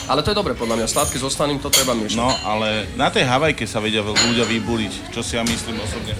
Ale 0.06 0.22
to 0.22 0.30
je 0.30 0.38
dobre 0.38 0.54
podľa 0.54 0.78
mňa, 0.78 0.86
sladké 0.86 1.18
so 1.18 1.26
slaným 1.26 1.58
to 1.58 1.66
treba 1.66 1.90
miešať. 1.90 2.14
no, 2.14 2.30
ale 2.46 2.86
na 2.94 3.10
tej 3.10 3.26
Havajke 3.26 3.66
sa 3.66 3.82
vedia 3.82 4.06
ľudia 4.06 4.46
vybúriť, 4.46 5.10
čo 5.10 5.18
si 5.18 5.34
ja 5.34 5.42
myslím 5.42 5.82
osobne. 5.82 6.14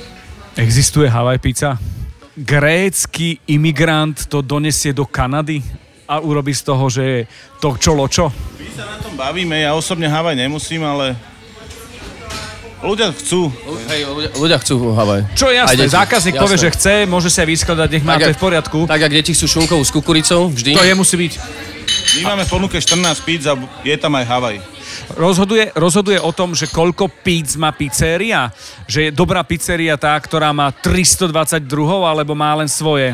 Existuje 0.59 1.07
Hawaii 1.07 1.39
pizza? 1.39 1.79
Grécky 2.35 3.39
imigrant 3.47 4.27
to 4.27 4.43
donesie 4.43 4.91
do 4.91 5.07
Kanady 5.07 5.63
a 6.11 6.19
urobí 6.19 6.51
z 6.51 6.63
toho, 6.67 6.85
že 6.91 7.03
je 7.03 7.21
to 7.63 7.79
čo 7.79 7.95
ločo? 7.95 8.27
My 8.59 8.69
sa 8.75 8.85
na 8.91 8.99
tom 8.99 9.15
bavíme, 9.15 9.55
ja 9.55 9.79
osobne 9.79 10.11
Havaj 10.11 10.35
nemusím, 10.35 10.83
ale 10.83 11.15
ľudia 12.83 13.15
chcú. 13.15 13.55
Hej, 13.87 14.03
ľudia, 14.03 14.31
ľudia 14.35 14.59
chcú 14.67 14.75
Havaj. 14.99 15.31
Čo 15.39 15.47
je 15.47 15.63
jasné, 15.63 15.87
zákazník 15.87 16.35
Jasné. 16.35 16.43
povie, 16.43 16.59
že 16.59 16.71
chce, 16.75 16.95
môže 17.07 17.31
sa 17.31 17.47
aj 17.47 17.49
vyskladať, 17.55 17.89
nech 17.95 18.05
má, 18.05 18.19
to 18.19 18.35
je 18.35 18.39
v 18.39 18.43
poriadku. 18.43 18.79
Tak, 18.91 18.99
jak 18.99 19.13
deti 19.15 19.31
chcú 19.31 19.47
šunkovú 19.47 19.87
s 19.87 19.95
kukuricou, 19.95 20.51
vždy. 20.51 20.75
To 20.75 20.83
je 20.83 20.95
musí 20.99 21.15
byť. 21.15 21.33
My 22.17 22.33
máme 22.33 22.49
v 22.49 22.51
ponuke 22.51 22.77
14 22.81 23.27
pizz 23.29 23.45
a 23.45 23.55
je 23.85 23.97
tam 24.01 24.17
aj 24.17 24.25
Havaj. 24.25 24.57
Rozhoduje, 25.15 25.71
rozhoduje 25.77 26.19
o 26.19 26.33
tom, 26.33 26.57
že 26.57 26.71
koľko 26.71 27.13
pizz 27.23 27.61
má 27.61 27.71
pizzeria? 27.71 28.51
Že 28.89 29.09
je 29.09 29.11
dobrá 29.13 29.45
pizzeria 29.45 30.01
tá, 30.01 30.17
ktorá 30.17 30.51
má 30.51 30.73
320 30.73 31.61
druhov, 31.67 32.09
alebo 32.09 32.33
má 32.33 32.57
len 32.57 32.67
svoje? 32.67 33.13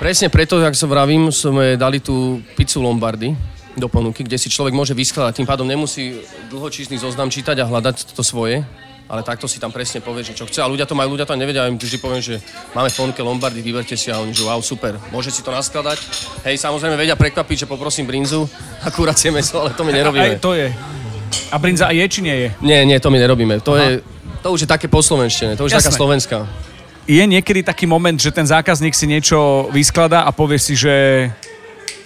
Presne 0.00 0.32
preto, 0.32 0.56
jak 0.56 0.72
som 0.72 0.88
vravím, 0.88 1.28
sme 1.28 1.76
dali 1.76 2.00
tú 2.00 2.40
pizzu 2.56 2.80
Lombardy 2.80 3.36
do 3.76 3.86
ponuky, 3.86 4.24
kde 4.24 4.40
si 4.40 4.48
človek 4.48 4.72
môže 4.72 4.96
vyskladať. 4.96 5.36
Tým 5.36 5.48
pádom 5.48 5.68
nemusí 5.68 6.24
dlhočísny 6.48 6.96
zoznam 6.96 7.28
čítať 7.28 7.60
a 7.60 7.68
hľadať 7.68 8.16
to 8.16 8.24
svoje, 8.24 8.64
ale 9.10 9.26
takto 9.26 9.50
si 9.50 9.58
tam 9.58 9.74
presne 9.74 9.98
povie, 9.98 10.22
že 10.22 10.38
čo 10.38 10.46
chce. 10.46 10.62
A 10.62 10.70
ľudia 10.70 10.86
to 10.86 10.94
majú, 10.94 11.18
ľudia 11.18 11.26
to 11.26 11.34
nevedia, 11.34 11.66
ja 11.66 11.68
im 11.68 11.74
vždy 11.74 11.98
poviem, 11.98 12.22
že 12.22 12.38
máme 12.78 12.86
v 12.86 12.94
ponuke 12.94 13.18
Lombardy, 13.18 13.58
vyberte 13.58 13.98
si 13.98 14.06
a 14.14 14.22
oni, 14.22 14.30
že 14.30 14.46
wow, 14.46 14.62
super, 14.62 14.94
môže 15.10 15.34
si 15.34 15.42
to 15.42 15.50
naskladať. 15.50 15.98
Hej, 16.46 16.62
samozrejme 16.62 16.94
vedia 16.94 17.18
prekvapiť, 17.18 17.66
že 17.66 17.66
poprosím 17.66 18.06
brinzu 18.06 18.46
a 18.86 18.88
kuracie 18.94 19.34
meso, 19.34 19.58
ale 19.66 19.74
to 19.74 19.82
my 19.82 19.90
Aj 19.90 19.98
nerobíme. 19.98 20.38
to 20.38 20.54
je. 20.54 20.70
A 21.50 21.58
brinza 21.58 21.90
je, 21.90 22.06
či 22.06 22.22
nie 22.22 22.36
je? 22.38 22.48
Nie, 22.62 22.86
nie, 22.86 23.02
to 23.02 23.10
my 23.10 23.18
nerobíme. 23.18 23.58
To, 23.66 23.74
je, 23.74 23.98
to 24.46 24.54
už 24.54 24.62
je 24.62 24.68
také 24.70 24.86
poslovenštené, 24.86 25.58
to 25.58 25.66
už 25.66 25.74
je 25.74 25.78
taká 25.82 25.90
Jasné. 25.90 25.98
slovenská. 25.98 26.38
Je 27.10 27.26
niekedy 27.26 27.66
taký 27.66 27.90
moment, 27.90 28.14
že 28.14 28.30
ten 28.30 28.46
zákazník 28.46 28.94
si 28.94 29.10
niečo 29.10 29.66
vyskladá 29.74 30.22
a 30.22 30.30
povie 30.30 30.62
si, 30.62 30.78
že 30.78 31.26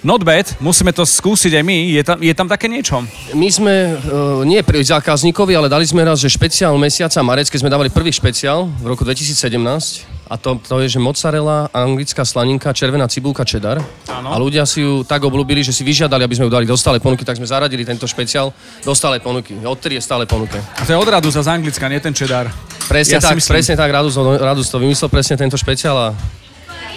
not 0.05 0.21
bad, 0.21 0.45
musíme 0.61 0.93
to 0.93 1.03
skúsiť 1.09 1.57
aj 1.57 1.65
my. 1.65 1.79
Je 1.97 2.03
tam, 2.05 2.19
je 2.21 2.35
tam 2.37 2.47
také 2.47 2.69
niečo? 2.69 3.01
My 3.33 3.49
sme, 3.49 3.97
uh, 3.97 4.45
nie 4.45 4.61
pri 4.61 4.85
zákazníkovi, 4.85 5.57
ale 5.57 5.73
dali 5.73 5.89
sme 5.89 6.05
raz, 6.05 6.21
že 6.21 6.29
špeciál 6.29 6.77
mesiaca 6.77 7.25
Marec, 7.25 7.49
keď 7.49 7.65
sme 7.65 7.73
dávali 7.73 7.89
prvý 7.89 8.13
špeciál 8.13 8.69
v 8.69 8.87
roku 8.93 9.03
2017 9.03 10.15
a 10.29 10.41
to, 10.41 10.57
to 10.61 10.81
je, 10.85 10.97
že 10.97 11.01
mozzarella, 11.01 11.69
anglická 11.73 12.25
slaninka, 12.25 12.73
červená 12.77 13.09
cibulka, 13.09 13.45
cheddar. 13.45 13.81
Áno. 14.09 14.29
A 14.33 14.37
ľudia 14.41 14.65
si 14.69 14.85
ju 14.85 15.05
tak 15.05 15.25
obľúbili, 15.25 15.61
že 15.61 15.73
si 15.73 15.85
vyžiadali, 15.85 16.25
aby 16.25 16.37
sme 16.37 16.49
ju 16.49 16.53
dali 16.53 16.65
do 16.69 16.77
stálej 16.77 17.01
ponuky, 17.01 17.25
tak 17.25 17.37
sme 17.37 17.49
zaradili 17.49 17.85
tento 17.85 18.09
špeciál 18.09 18.53
do 18.85 18.93
stálej 18.97 19.21
ponuky. 19.21 19.57
Odtedy 19.65 20.01
je 20.01 20.03
stále 20.05 20.25
ponuke. 20.29 20.61
A 20.61 20.85
to 20.85 20.93
je 20.93 21.01
od 21.01 21.09
radu 21.09 21.29
za 21.29 21.45
z 21.45 21.49
Anglicka, 21.49 21.89
nie 21.89 22.01
ten 22.01 22.17
cheddar. 22.17 22.49
Presne 22.89 23.17
Ja 23.17 23.21
tak, 23.21 23.41
presne 23.41 23.77
tak, 23.77 23.89
Radus, 23.89 24.17
Radus 24.17 24.69
to 24.69 24.77
vymyslel, 24.81 25.09
presne 25.09 25.37
tento 25.37 25.57
špeciál 25.57 25.97
a 25.97 26.09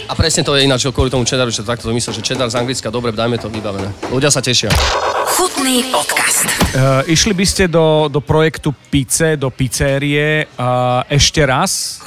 a 0.07 0.13
presne 0.15 0.41
to 0.41 0.55
je 0.55 0.63
ináč 0.63 0.87
kvôli 0.87 1.11
tomu 1.11 1.27
cheddaru, 1.27 1.51
že 1.51 1.61
to 1.61 1.67
takto 1.67 1.91
vymyslel, 1.91 2.15
že 2.15 2.23
cheddar 2.23 2.47
z 2.47 2.55
Anglicka, 2.55 2.87
dobre, 2.87 3.11
dajme 3.11 3.35
to 3.35 3.51
vybavené. 3.51 3.91
Ľudia 4.07 4.31
sa 4.31 4.39
tešia. 4.39 4.71
Chutný 5.35 5.91
podcast. 5.91 6.47
Uh, 6.71 7.03
išli 7.11 7.35
by 7.35 7.45
ste 7.45 7.67
do, 7.67 8.07
do 8.07 8.23
projektu 8.23 8.71
Pice, 8.87 9.35
do 9.35 9.51
pizzerie 9.51 10.47
uh, 10.55 11.03
ešte 11.11 11.43
raz? 11.43 11.99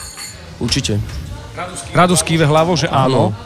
Určite. 0.57 0.97
Radu 1.92 2.16
skýve 2.16 2.49
hlavou, 2.49 2.73
že 2.73 2.88
áno. 2.88 3.37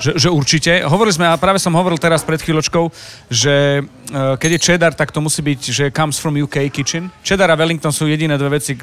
Že, 0.00 0.12
že 0.20 0.28
určite. 0.28 0.72
Hovorili 0.84 1.16
sme, 1.16 1.24
a 1.28 1.40
práve 1.40 1.56
som 1.56 1.72
hovoril 1.72 1.96
teraz 1.96 2.20
pred 2.20 2.36
chvíľočkou, 2.40 2.92
že 3.32 3.80
uh, 3.80 4.36
keď 4.36 4.50
je 4.56 4.60
cheddar, 4.60 4.92
tak 4.92 5.16
to 5.16 5.24
musí 5.24 5.40
byť, 5.40 5.60
že 5.72 5.84
comes 5.88 6.20
from 6.20 6.36
UK 6.36 6.68
kitchen. 6.68 7.08
Cheddar 7.24 7.48
a 7.48 7.56
Wellington 7.56 7.92
sú 7.92 8.04
jediné 8.04 8.36
dve 8.36 8.60
veci, 8.60 8.76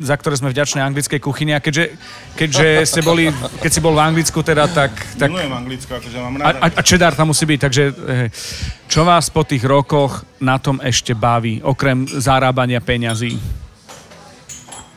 za 0.00 0.16
ktoré 0.16 0.34
sme 0.40 0.48
vďační 0.48 0.80
anglickej 0.80 1.20
kuchyni. 1.20 1.52
A 1.52 1.60
keďže, 1.60 1.94
keďže 2.34 2.88
ste 2.88 3.00
boli, 3.04 3.28
keď 3.60 3.70
si 3.70 3.80
bol 3.84 3.92
v 3.92 4.02
Anglicku 4.02 4.40
teda, 4.40 4.66
tak... 4.72 4.96
tak 5.20 5.28
Milujem 5.28 5.52
Anglicko, 5.52 5.92
akože 6.00 6.16
mám 6.18 6.34
rád. 6.40 6.56
a, 6.56 6.66
a 6.72 6.80
cheddar 6.80 7.12
tam 7.12 7.30
musí 7.30 7.44
byť, 7.44 7.60
takže 7.60 7.82
čo 8.88 9.04
vás 9.04 9.28
po 9.28 9.44
tých 9.44 9.62
rokoch 9.62 10.24
na 10.40 10.56
tom 10.56 10.80
ešte 10.80 11.12
baví, 11.12 11.60
okrem 11.60 12.08
zarábania 12.08 12.80
peňazí? 12.80 13.36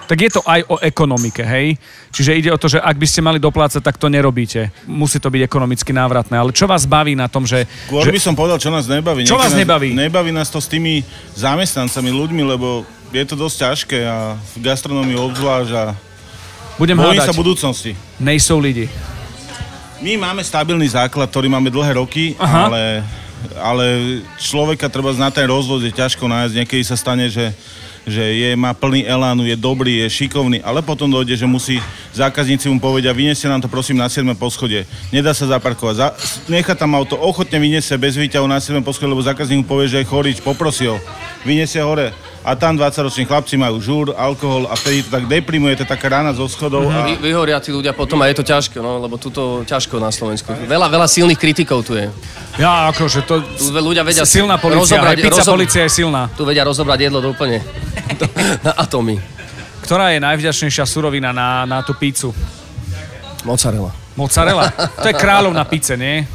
Tak 0.04 0.20
je 0.20 0.32
to 0.36 0.42
aj 0.44 0.62
o 0.68 0.76
ekonomike, 0.84 1.42
hej? 1.42 1.80
Čiže 2.12 2.38
ide 2.38 2.50
o 2.52 2.60
to, 2.60 2.68
že 2.68 2.78
ak 2.78 3.00
by 3.00 3.08
ste 3.08 3.24
mali 3.24 3.40
doplácať, 3.40 3.80
tak 3.80 3.96
to 3.96 4.12
nerobíte. 4.12 4.70
Musí 4.84 5.18
to 5.18 5.32
byť 5.32 5.42
ekonomicky 5.48 5.96
návratné. 5.96 6.36
Ale 6.36 6.52
čo 6.52 6.68
vás 6.68 6.84
baví 6.84 7.16
na 7.16 7.32
tom, 7.32 7.48
že... 7.48 7.64
Skôr 7.88 8.04
že 8.04 8.12
by 8.12 8.20
som 8.20 8.36
povedal, 8.36 8.60
čo 8.60 8.68
nás 8.68 8.86
nebaví. 8.86 9.24
Čo 9.24 9.40
Niekedy 9.40 9.44
vás 9.48 9.54
nás, 9.56 9.62
nebaví? 9.64 9.90
Nebaví 9.96 10.32
nás 10.36 10.52
to 10.52 10.60
s 10.60 10.68
tými 10.68 11.08
zamestnancami, 11.40 12.12
ľuďmi, 12.12 12.44
lebo 12.44 12.84
je 13.14 13.26
to 13.30 13.36
dosť 13.38 13.56
ťažké 13.62 14.00
a 14.10 14.34
v 14.36 14.56
gastronómii 14.66 15.14
obzvlášť 15.14 15.72
a 15.78 15.84
budem 16.82 16.98
bojím 16.98 17.22
hádať, 17.22 17.30
sa 17.30 17.38
budúcnosti. 17.38 17.94
nejsou 18.18 18.58
lidi. 18.58 18.90
My 20.02 20.18
máme 20.18 20.42
stabilný 20.44 20.90
základ, 20.90 21.30
ktorý 21.30 21.48
máme 21.48 21.70
dlhé 21.70 21.96
roky, 22.02 22.34
Aha. 22.36 22.68
ale, 22.68 22.82
ale 23.56 23.86
človeka 24.42 24.90
treba 24.90 25.14
na 25.16 25.30
ten 25.30 25.48
rozvod 25.48 25.86
je 25.86 25.94
ťažko 25.94 26.26
nájsť. 26.28 26.54
Niekedy 26.60 26.84
sa 26.84 27.00
stane, 27.00 27.32
že, 27.32 27.56
že 28.04 28.20
je, 28.20 28.50
má 28.58 28.76
plný 28.76 29.08
elánu, 29.08 29.48
je 29.48 29.56
dobrý, 29.56 30.04
je 30.04 30.12
šikovný, 30.12 30.60
ale 30.60 30.84
potom 30.84 31.08
dojde, 31.08 31.40
že 31.40 31.48
musí 31.48 31.80
zákazníci 32.12 32.68
mu 32.68 32.84
povedia, 32.84 33.16
vyniesie 33.16 33.48
nám 33.48 33.64
to 33.64 33.72
prosím 33.72 34.02
na 34.02 34.12
7. 34.12 34.28
poschodie. 34.36 34.84
Nedá 35.08 35.32
sa 35.32 35.48
zaparkovať. 35.48 35.96
Za, 35.96 36.08
nechá 36.52 36.76
tam 36.76 37.00
auto, 37.00 37.16
ochotne 37.16 37.56
vyniesie 37.62 37.96
bez 37.96 38.20
výťahu 38.20 38.44
na 38.50 38.60
7. 38.60 38.84
poschodie, 38.84 39.14
lebo 39.14 39.24
zákazník 39.24 39.64
mu 39.64 39.68
povie, 39.70 39.88
že 39.88 40.04
je 40.04 40.10
chorý, 40.10 40.36
poprosí 40.44 40.90
ho. 40.90 41.00
Vyniesie 41.48 41.80
hore. 41.80 42.12
A 42.44 42.60
tam 42.60 42.76
20-roční 42.76 43.24
chlapci 43.24 43.56
majú 43.56 43.80
žúr, 43.80 44.12
alkohol 44.12 44.68
a 44.68 44.76
vtedy 44.76 45.08
to 45.08 45.16
tak 45.16 45.32
deprimuje, 45.32 45.80
to 45.80 45.88
je 45.88 45.92
taká 45.96 46.12
rána 46.12 46.36
zo 46.36 46.44
schodov. 46.52 46.92
A... 46.92 47.08
Vy, 47.08 47.16
vyhoria 47.24 47.56
tí 47.64 47.72
ľudia 47.72 47.96
potom 47.96 48.20
a 48.20 48.28
je 48.28 48.36
to 48.36 48.44
ťažké, 48.44 48.84
no, 48.84 49.00
lebo 49.00 49.16
tuto 49.16 49.64
ťažko 49.64 49.96
na 49.96 50.12
Slovensku. 50.12 50.52
Veľa, 50.68 50.92
veľa 50.92 51.08
silných 51.08 51.40
kritikov 51.40 51.88
tu 51.88 51.96
je. 51.96 52.12
Ja, 52.60 52.92
akože 52.92 53.24
to... 53.24 53.40
Tu 53.48 53.72
ľudia 53.72 54.04
vedia 54.04 54.28
Silná 54.28 54.60
policia, 54.60 55.00
aj 55.00 55.16
rozobrať- 55.16 55.24
pizza 55.24 55.40
rozob- 55.40 55.56
policia 55.56 55.82
je 55.88 55.92
silná. 56.04 56.28
Tu 56.36 56.44
vedia 56.44 56.68
rozobrať 56.68 57.00
jedlo 57.08 57.24
úplne 57.24 57.64
na 58.68 58.76
atómy. 58.76 59.24
Ktorá 59.80 60.12
je 60.12 60.20
najvďačnejšia 60.20 60.84
surovina 60.84 61.32
na, 61.32 61.64
na 61.64 61.80
tú 61.80 61.96
pizzu? 61.96 62.36
Mozzarella. 63.48 63.92
Mozzarella? 64.20 64.68
To 65.00 65.08
je 65.08 65.16
kráľov 65.16 65.56
na 65.56 65.64
pice, 65.64 65.96
nie? 65.96 66.28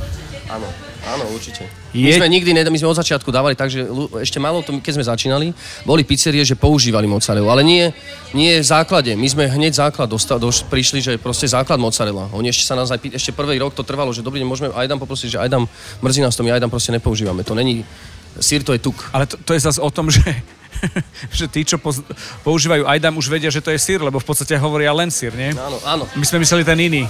Áno. 0.49 0.69
Áno, 1.05 1.25
určite. 1.37 1.69
Je- 1.89 2.05
My 2.05 2.13
sme 2.15 2.29
nikdy, 2.29 2.51
ne, 2.53 2.63
my 2.65 2.77
sme 2.77 2.89
od 2.89 3.01
začiatku 3.01 3.33
dávali 3.33 3.57
tak, 3.57 3.73
že 3.73 3.89
ešte 4.19 4.37
málo, 4.37 4.61
to, 4.61 4.77
keď 4.77 4.93
sme 4.93 5.05
začínali, 5.09 5.47
boli 5.83 6.05
pizzerie, 6.05 6.45
že 6.45 6.53
používali 6.53 7.09
mozzarellu, 7.09 7.49
ale 7.49 7.65
nie, 7.65 7.89
nie 8.33 8.61
v 8.61 8.67
základe. 8.67 9.17
My 9.17 9.25
sme 9.25 9.49
hneď 9.49 9.73
základ 9.75 10.05
dosta, 10.05 10.37
doš, 10.37 10.69
prišli, 10.69 11.01
že 11.01 11.13
proste 11.17 11.49
základ 11.49 11.81
mozzarella. 11.81 12.29
Oni 12.31 12.49
ešte 12.49 12.63
sa 12.63 12.77
nás 12.77 12.93
aj, 12.93 13.17
ešte 13.17 13.33
prvý 13.33 13.57
rok 13.57 13.73
to 13.73 13.81
trvalo, 13.81 14.13
že 14.13 14.21
dobrý 14.21 14.41
deň, 14.41 14.49
môžeme 14.49 14.69
aj 14.69 14.85
dám 14.85 15.01
poprosiť, 15.01 15.29
že 15.35 15.39
aj 15.41 15.49
dám, 15.49 15.65
mrzí 16.05 16.21
nás 16.21 16.37
to, 16.37 16.45
my 16.45 16.53
aj 16.53 16.61
dám 16.61 16.69
proste 16.69 16.93
nepoužívame. 16.93 17.41
To 17.43 17.57
není, 17.57 17.81
sír 18.37 18.61
to 18.61 18.77
je 18.77 18.85
tuk. 18.85 19.09
Ale 19.17 19.25
to, 19.25 19.41
to 19.41 19.57
je 19.57 19.61
zase 19.65 19.81
o 19.81 19.89
tom, 19.89 20.13
že, 20.13 20.21
že 21.39 21.47
tí, 21.51 21.65
čo 21.67 21.77
poz, 21.79 22.03
používajú 22.47 22.87
ajdam, 22.87 23.19
už 23.19 23.29
vedia, 23.29 23.51
že 23.51 23.63
to 23.63 23.71
je 23.73 23.81
sír, 23.81 24.01
lebo 24.01 24.19
v 24.19 24.27
podstate 24.27 24.55
hovoria 24.59 24.95
len 24.95 25.11
sír, 25.11 25.35
nie? 25.35 25.53
Áno, 25.55 25.79
áno. 25.85 26.05
My 26.15 26.25
sme 26.25 26.43
mysleli 26.43 26.63
ten 26.63 26.79
iný. 26.79 27.03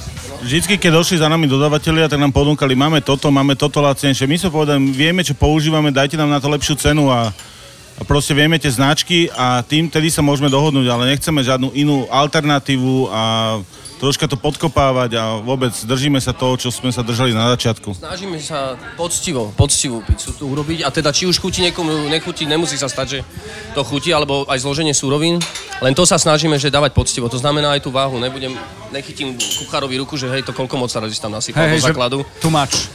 Vždycky, 0.43 0.81
keď 0.81 1.01
došli 1.01 1.21
za 1.21 1.29
nami 1.29 1.47
dodavatelia, 1.51 2.09
tak 2.09 2.21
nám 2.21 2.33
ponúkali, 2.33 2.73
máme 2.75 3.05
toto, 3.05 3.29
máme 3.29 3.55
toto 3.55 3.81
lacnejšie. 3.85 4.29
My 4.29 4.37
sme 4.41 4.51
povedali, 4.55 4.81
vieme, 4.93 5.21
čo 5.25 5.37
používame, 5.37 5.93
dajte 5.93 6.17
nám 6.17 6.33
na 6.33 6.41
to 6.41 6.49
lepšiu 6.49 6.75
cenu 6.79 7.11
a, 7.13 7.31
a 7.99 8.03
proste 8.07 8.33
vieme 8.33 8.57
tie 8.57 8.73
značky 8.73 9.29
a 9.35 9.61
tým 9.65 9.91
tedy 9.91 10.09
sa 10.09 10.25
môžeme 10.25 10.49
dohodnúť, 10.49 10.87
ale 10.89 11.15
nechceme 11.15 11.45
žiadnu 11.45 11.75
inú 11.75 12.07
alternatívu 12.09 13.11
a 13.11 13.23
troška 13.99 14.31
to 14.31 14.39
podkopávať 14.39 15.11
a 15.19 15.43
vôbec 15.43 15.75
držíme 15.75 16.23
sa 16.23 16.31
toho, 16.31 16.55
čo 16.55 16.71
sme 16.71 16.95
sa 16.95 17.03
držali 17.03 17.35
na 17.35 17.51
začiatku. 17.59 17.99
Snažíme 17.99 18.39
sa 18.39 18.79
poctivo, 18.95 19.51
poctivú 19.59 20.01
pizzu 20.07 20.31
tu 20.39 20.47
urobiť 20.49 20.87
a 20.87 20.89
teda 20.95 21.11
či 21.11 21.27
už 21.27 21.43
chutí 21.43 21.61
niekomu, 21.67 22.07
nechutí, 22.07 22.47
nemusí 22.47 22.79
sa 22.79 22.87
stať, 22.87 23.07
že 23.11 23.19
to 23.75 23.83
chutí, 23.83 24.15
alebo 24.15 24.47
aj 24.47 24.63
zloženie 24.63 24.95
súrovín, 24.95 25.43
len 25.83 25.93
to 25.93 26.07
sa 26.07 26.17
snažíme, 26.17 26.55
že 26.57 26.71
dávať 26.71 26.95
poctivo. 26.95 27.27
To 27.27 27.43
znamená 27.43 27.75
aj 27.75 27.85
tú 27.85 27.91
váhu, 27.91 28.23
nebudem, 28.23 28.55
nechytím 28.95 29.35
kuchárovi 29.37 29.99
ruku, 29.99 30.15
že 30.15 30.31
hej, 30.31 30.47
to 30.47 30.55
koľko 30.55 30.79
mozzarella 30.79 31.11
si 31.11 31.21
tam 31.21 31.35
nasypal 31.35 31.67
do 31.67 31.83
základu. 31.83 32.19
tu 32.39 32.49
mač. 32.49 32.87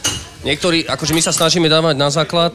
Niektorí, 0.44 0.88
akože 0.88 1.16
my 1.16 1.22
sa 1.24 1.32
snažíme 1.32 1.68
dávať 1.68 1.96
na 1.96 2.08
základ, 2.12 2.52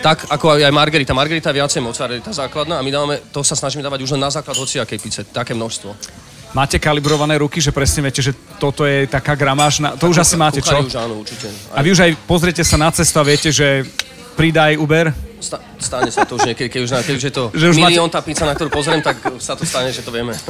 tak 0.00 0.26
ako 0.32 0.56
aj 0.56 0.72
Margarita. 0.72 1.12
Margarita 1.12 1.52
je 1.52 1.60
viacej 1.60 1.82
mozzarella, 1.84 2.24
tá 2.24 2.32
základná 2.32 2.80
a 2.80 2.82
my 2.82 2.90
dávame, 2.90 3.16
to 3.30 3.44
sa 3.44 3.54
snažíme 3.54 3.84
dávať 3.84 4.02
už 4.02 4.16
len 4.16 4.22
na 4.24 4.32
základ 4.32 4.56
hociakej 4.56 4.98
pice, 4.98 5.20
také 5.28 5.52
množstvo. 5.54 6.19
Máte 6.50 6.82
kalibrované 6.82 7.38
ruky, 7.38 7.62
že 7.62 7.70
presne 7.70 8.02
viete, 8.02 8.18
že 8.18 8.34
toto 8.58 8.82
je 8.82 9.06
taká 9.06 9.38
gramáž. 9.38 9.78
Na... 9.78 9.94
To 9.94 10.10
už 10.10 10.26
asi 10.26 10.34
máte, 10.34 10.58
čo? 10.58 10.82
Už 10.82 10.98
áno, 10.98 11.22
určite. 11.22 11.46
A 11.70 11.78
vy 11.78 11.94
už 11.94 12.00
aj 12.02 12.12
pozriete 12.26 12.66
sa 12.66 12.74
na 12.74 12.90
cestu 12.90 13.22
a 13.22 13.24
viete, 13.24 13.54
že 13.54 13.86
pridaj 14.34 14.74
Uber. 14.74 15.14
Sta- 15.38 15.62
stane 15.78 16.10
sa 16.10 16.26
to 16.26 16.36
už 16.36 16.50
niekedy, 16.50 16.68
keď 16.68 16.80
už, 16.84 16.90
na- 16.90 17.04
keď 17.06 17.14
už 17.16 17.24
je 17.24 17.32
to 17.32 17.44
Že 17.54 17.66
už 17.70 17.76
milión 17.78 18.10
tá 18.10 18.20
pizza, 18.20 18.44
na 18.44 18.58
ktorú 18.58 18.68
pozriem, 18.68 18.98
tak 18.98 19.22
sa 19.38 19.54
to 19.54 19.62
stane, 19.62 19.94
že 19.94 20.02
to 20.02 20.10
vieme. 20.10 20.34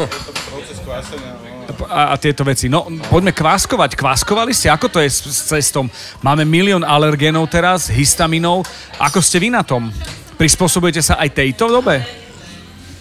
a, 1.87 2.03
a 2.13 2.15
tieto 2.17 2.43
veci. 2.49 2.73
No, 2.73 2.89
poďme 3.13 3.37
kváskovať. 3.37 3.95
Kváskovali 3.95 4.57
ste? 4.57 4.73
Ako 4.73 4.89
to 4.89 5.05
je 5.05 5.09
s, 5.13 5.21
s 5.29 5.53
cestom? 5.53 5.87
Máme 6.25 6.49
milión 6.49 6.83
alergénov 6.83 7.45
teraz, 7.53 7.93
histaminov. 7.93 8.65
Ako 8.97 9.21
ste 9.21 9.37
vy 9.37 9.53
na 9.53 9.61
tom? 9.61 9.93
Prispôsobujete 10.41 11.05
sa 11.05 11.21
aj 11.21 11.37
tejto 11.37 11.69
dobe? 11.69 12.20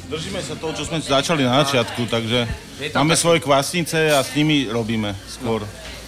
Držíme 0.09 0.41
sa 0.41 0.57
toho, 0.57 0.73
čo 0.73 0.89
sme 0.89 0.97
začali 0.97 1.45
na 1.45 1.61
začiatku, 1.61 2.09
takže 2.09 2.49
máme 2.97 3.13
svoje 3.13 3.45
kvásnice 3.45 4.09
a 4.09 4.25
s 4.25 4.33
nimi 4.33 4.65
robíme 4.65 5.13
skôr. 5.29 5.61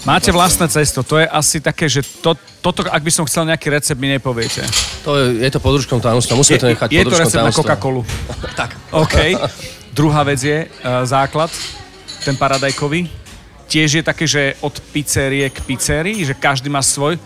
Máte 0.10 0.34
vlastné 0.34 0.66
cesto, 0.74 1.06
to 1.06 1.22
je 1.22 1.30
asi 1.30 1.62
také, 1.62 1.86
že 1.86 2.02
to, 2.02 2.34
toto, 2.66 2.82
ak 2.90 2.98
by 2.98 3.14
som 3.14 3.30
chcel 3.30 3.46
nejaký 3.46 3.70
recept, 3.70 4.02
mi 4.02 4.10
nepoviete. 4.10 4.66
To 5.06 5.14
je, 5.22 5.46
je 5.46 5.50
to 5.54 5.62
podružkom 5.62 6.02
tajomstva, 6.02 6.34
musíme 6.34 6.58
to 6.58 6.74
nechať 6.74 6.90
je 6.90 7.06
to 7.06 7.14
recept 7.14 7.46
na 7.46 7.54
tajomstva. 7.54 7.78
Coca-Colu. 7.78 8.02
tak. 8.66 8.74
OK. 8.90 9.18
Druhá 9.94 10.26
vec 10.26 10.42
je 10.42 10.66
uh, 10.66 11.06
základ, 11.06 11.54
ten 12.26 12.34
paradajkový. 12.34 13.06
Tiež 13.70 14.02
je 14.02 14.04
také, 14.04 14.26
že 14.26 14.58
od 14.66 14.82
pizzerie 14.90 15.46
k 15.54 15.62
pizzerii, 15.62 16.26
že 16.26 16.34
každý 16.34 16.74
má 16.74 16.82
svoj. 16.82 17.22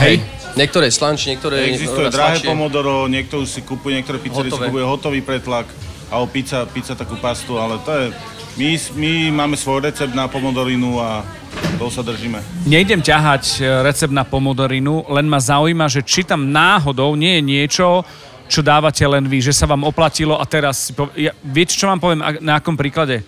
Hej. 0.00 0.24
Niektoré 0.56 0.88
slanč, 0.88 1.28
niektoré... 1.28 1.68
Existuje 1.68 2.08
drahé 2.08 2.40
pomodoro, 2.40 3.12
niekto 3.12 3.44
už 3.44 3.48
si 3.52 3.60
kupuje, 3.60 4.00
niektoré 4.00 4.16
pizzerie 4.16 4.48
si 4.48 4.56
kupuje 4.56 4.84
hotový 4.88 5.20
pretlak, 5.20 5.68
alebo 6.10 6.26
pizza, 6.28 6.66
pizza 6.68 6.92
takú 6.96 7.16
pastu, 7.20 7.56
ale 7.56 7.80
to 7.84 7.92
je... 7.92 8.06
My, 8.54 8.78
my 8.94 9.10
máme 9.34 9.56
svoj 9.58 9.82
recept 9.90 10.14
na 10.14 10.30
pomodorinu 10.30 11.02
a 11.02 11.26
toho 11.74 11.90
sa 11.90 12.06
držíme. 12.06 12.38
Nejdem 12.70 13.02
ťahať 13.02 13.58
e, 13.58 13.82
recept 13.82 14.14
na 14.14 14.22
pomodorinu, 14.22 15.02
len 15.10 15.26
ma 15.26 15.42
zaujíma, 15.42 15.90
že 15.90 16.06
či 16.06 16.22
tam 16.22 16.54
náhodou 16.54 17.18
nie 17.18 17.38
je 17.38 17.42
niečo, 17.42 18.06
čo 18.46 18.60
dávate 18.62 19.02
len 19.02 19.26
vy, 19.26 19.42
že 19.42 19.56
sa 19.56 19.66
vám 19.66 19.82
oplatilo 19.82 20.38
a 20.38 20.44
teraz... 20.46 20.94
Ja, 21.18 21.34
viete, 21.42 21.74
čo 21.74 21.90
vám 21.90 21.98
poviem, 21.98 22.22
na 22.38 22.62
akom 22.62 22.78
príklade? 22.78 23.26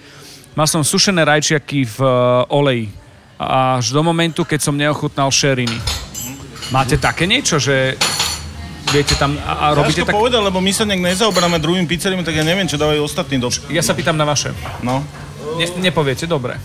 Mal 0.55 0.71
som 0.71 0.87
sušené 0.87 1.27
rajčiaky 1.27 1.85
v 1.85 1.99
e, 2.01 2.11
oleji 2.47 2.87
až 3.37 3.93
do 3.93 4.01
momentu, 4.01 4.49
keď 4.49 4.61
som 4.65 4.79
neochutnal 4.79 5.29
šeriny. 5.29 5.77
Máte 6.73 6.97
také 6.97 7.29
niečo, 7.29 7.61
že 7.61 7.95
viete 8.97 9.13
tam 9.21 9.37
a, 9.45 9.69
a 9.69 9.77
robíte 9.77 10.01
Ťažko 10.01 10.09
tak... 10.09 10.17
povedať, 10.17 10.41
lebo 10.41 10.59
my 10.65 10.73
sa 10.73 10.89
nejak 10.89 11.03
nezaoberáme 11.05 11.61
druhým 11.61 11.85
pizzeriami, 11.85 12.25
tak 12.25 12.33
ja 12.33 12.45
neviem, 12.45 12.65
čo 12.65 12.81
dávajú 12.81 13.05
ostatní 13.05 13.37
do... 13.37 13.53
Ja 13.69 13.85
sa 13.85 13.93
pýtam 13.93 14.17
na 14.17 14.25
vaše. 14.25 14.57
No. 14.81 15.05
Ne, 15.61 15.69
nepoviete, 15.85 16.25
dobre. 16.25 16.57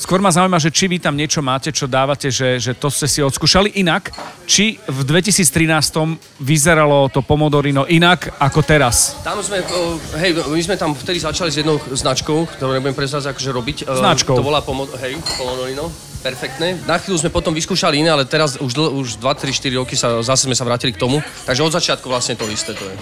Skôr 0.00 0.16
ma 0.16 0.32
zaujíma, 0.32 0.56
že 0.56 0.72
či 0.72 0.88
vy 0.88 0.96
tam 0.96 1.12
niečo 1.12 1.44
máte, 1.44 1.68
čo 1.76 1.84
dávate, 1.84 2.32
že, 2.32 2.56
že 2.56 2.72
to 2.72 2.88
ste 2.88 3.04
si 3.04 3.20
odskúšali 3.20 3.76
inak, 3.84 4.08
či 4.48 4.80
v 4.88 5.00
2013 5.04 6.40
vyzeralo 6.40 7.12
to 7.12 7.20
pomodorino 7.20 7.84
inak 7.84 8.32
ako 8.40 8.64
teraz. 8.64 9.20
Tam 9.20 9.36
sme, 9.44 9.60
o, 9.60 10.00
hej, 10.16 10.40
my 10.40 10.62
sme 10.64 10.80
tam 10.80 10.96
vtedy 10.96 11.20
začali 11.20 11.52
s 11.52 11.60
jednou 11.60 11.76
značkou, 11.76 12.48
ktorú 12.48 12.80
nebudem 12.80 12.96
prezrať 12.96 13.28
akože 13.36 13.50
robiť. 13.52 13.76
E, 13.84 13.92
Značkou. 13.92 14.40
To 14.40 14.44
bola 14.44 14.64
pomo- 14.64 14.88
hej, 15.04 15.20
Pomodorino. 15.36 15.92
Perfektné. 16.20 16.76
Na 16.84 17.00
chvíľu 17.00 17.16
sme 17.16 17.32
potom 17.32 17.56
vyskúšali 17.56 18.04
iné, 18.04 18.12
ale 18.12 18.28
teraz 18.28 18.60
už, 18.60 18.72
dl- 18.76 18.92
už 18.92 19.16
2, 19.16 19.24
3, 19.24 19.56
4 19.56 19.80
roky 19.80 19.96
sa, 19.96 20.20
zase 20.20 20.44
sme 20.44 20.52
sa 20.52 20.68
vrátili 20.68 20.92
k 20.92 21.00
tomu. 21.00 21.24
Takže 21.48 21.64
od 21.64 21.72
začiatku 21.72 22.06
vlastne 22.12 22.36
to 22.36 22.44
isté 22.52 22.76
to 22.76 22.84
je. 22.84 22.96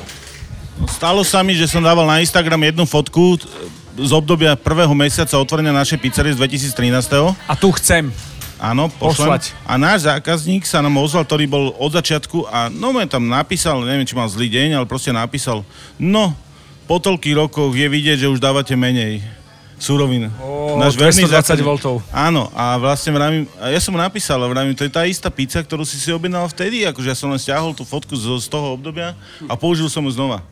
No, 0.78 0.87
Stalo 0.87 1.26
sa 1.26 1.42
mi, 1.42 1.59
že 1.59 1.66
som 1.66 1.83
dával 1.83 2.07
na 2.07 2.22
Instagram 2.22 2.70
jednu 2.70 2.87
fotku 2.87 3.35
t- 3.35 3.50
z 3.98 4.12
obdobia 4.14 4.54
prvého 4.54 4.94
mesiaca 4.94 5.35
otvorenia 5.35 5.74
našej 5.74 5.98
pizzerie 5.98 6.31
z 6.31 6.38
2013. 6.38 7.35
A 7.50 7.54
tu 7.59 7.74
chcem. 7.74 8.14
Áno, 8.62 8.87
pošlem. 8.87 9.35
Poslať. 9.35 9.54
A 9.66 9.74
náš 9.78 10.07
zákazník 10.07 10.66
sa 10.66 10.78
nám 10.78 10.98
ozval, 10.98 11.26
ktorý 11.26 11.46
bol 11.50 11.64
od 11.78 11.94
začiatku 11.94 12.46
a 12.46 12.66
no 12.70 12.90
mu 12.90 13.02
tam 13.07 13.26
napísal, 13.26 13.83
neviem, 13.87 14.07
či 14.07 14.18
mal 14.18 14.26
zlý 14.31 14.50
deň, 14.50 14.78
ale 14.78 14.87
proste 14.87 15.14
napísal, 15.14 15.62
no, 15.98 16.35
po 16.90 16.98
toľkých 16.98 17.38
rokoch 17.38 17.70
je 17.74 17.87
vidieť, 17.87 18.26
že 18.26 18.31
už 18.31 18.42
dávate 18.42 18.74
menej 18.74 19.22
surovín. 19.79 20.29
Ó, 20.43 20.77
Náš 20.77 20.95
verný 20.99 21.25
220 21.25 21.33
zákazník- 21.33 21.67
voltov. 21.67 21.95
Áno, 22.11 22.51
a 22.53 22.79
vlastne 22.79 23.11
vravím, 23.14 23.47
ja 23.57 23.81
som 23.81 23.95
mu 23.95 23.99
napísal, 23.99 24.43
vravím, 24.45 24.75
to 24.75 24.85
je 24.85 24.93
tá 24.93 25.07
istá 25.07 25.31
pizza, 25.31 25.62
ktorú 25.62 25.83
si 25.87 25.97
si 25.97 26.11
objednal 26.12 26.47
vtedy, 26.51 26.85
akože 26.87 27.09
ja 27.09 27.17
som 27.17 27.31
len 27.31 27.38
stiahol 27.41 27.73
tú 27.73 27.87
fotku 27.87 28.14
z, 28.14 28.43
z 28.43 28.47
toho 28.51 28.75
obdobia 28.75 29.14
a 29.47 29.55
použil 29.57 29.87
som 29.88 30.05
ju 30.05 30.12
znova. 30.12 30.43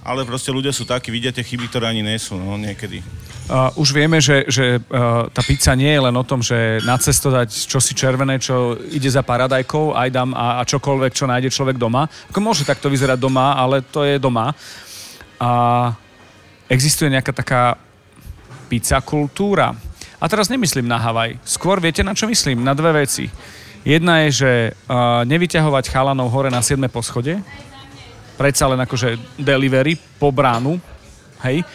Ale 0.00 0.24
proste 0.24 0.48
ľudia 0.48 0.72
sú 0.72 0.88
takí, 0.88 1.12
vidia 1.12 1.28
tie 1.28 1.44
chyby, 1.44 1.68
ktoré 1.68 1.92
ani 1.92 2.00
nie 2.00 2.16
sú, 2.16 2.32
no, 2.40 2.56
niekedy. 2.56 3.04
Uh, 3.50 3.68
už 3.76 3.92
vieme, 3.92 4.16
že, 4.16 4.48
že 4.48 4.80
uh, 4.80 5.28
tá 5.28 5.44
pizza 5.44 5.76
nie 5.76 5.92
je 5.92 6.00
len 6.00 6.14
o 6.16 6.24
tom, 6.24 6.40
že 6.40 6.80
na 6.88 6.96
cesto 6.96 7.28
dať 7.28 7.52
čosi 7.68 7.92
červené, 7.92 8.40
čo 8.40 8.80
ide 8.88 9.10
za 9.12 9.20
paradajkou, 9.20 9.92
aj 9.92 10.08
dám 10.08 10.30
a, 10.32 10.56
a 10.56 10.64
čokoľvek, 10.64 11.12
čo 11.12 11.28
nájde 11.28 11.52
človek 11.52 11.76
doma. 11.76 12.08
Ako 12.32 12.40
môže 12.40 12.64
takto 12.64 12.88
vyzerať 12.88 13.20
doma, 13.20 13.58
ale 13.58 13.84
to 13.84 14.06
je 14.08 14.16
doma. 14.16 14.56
A 15.36 15.50
existuje 16.70 17.10
nejaká 17.12 17.34
taká 17.36 17.76
pizza 18.70 19.02
kultúra. 19.02 19.74
A 20.22 20.24
teraz 20.30 20.46
nemyslím 20.46 20.86
na 20.86 20.94
Havaj. 20.94 21.42
Skôr 21.42 21.82
viete, 21.82 22.06
na 22.06 22.14
čo 22.14 22.30
myslím? 22.30 22.62
Na 22.62 22.70
dve 22.70 23.02
veci. 23.02 23.26
Jedna 23.82 24.22
je, 24.28 24.46
že 24.46 24.52
uh, 24.70 25.26
nevyťahovať 25.26 25.90
chalanov 25.90 26.30
hore 26.30 26.52
na 26.52 26.62
7. 26.62 26.78
poschode, 26.86 27.42
predsa 28.38 28.70
len 28.70 28.78
akože 28.78 29.18
delivery 29.40 29.98
po 30.20 30.30
bránu, 30.30 30.78
hej. 31.42 31.66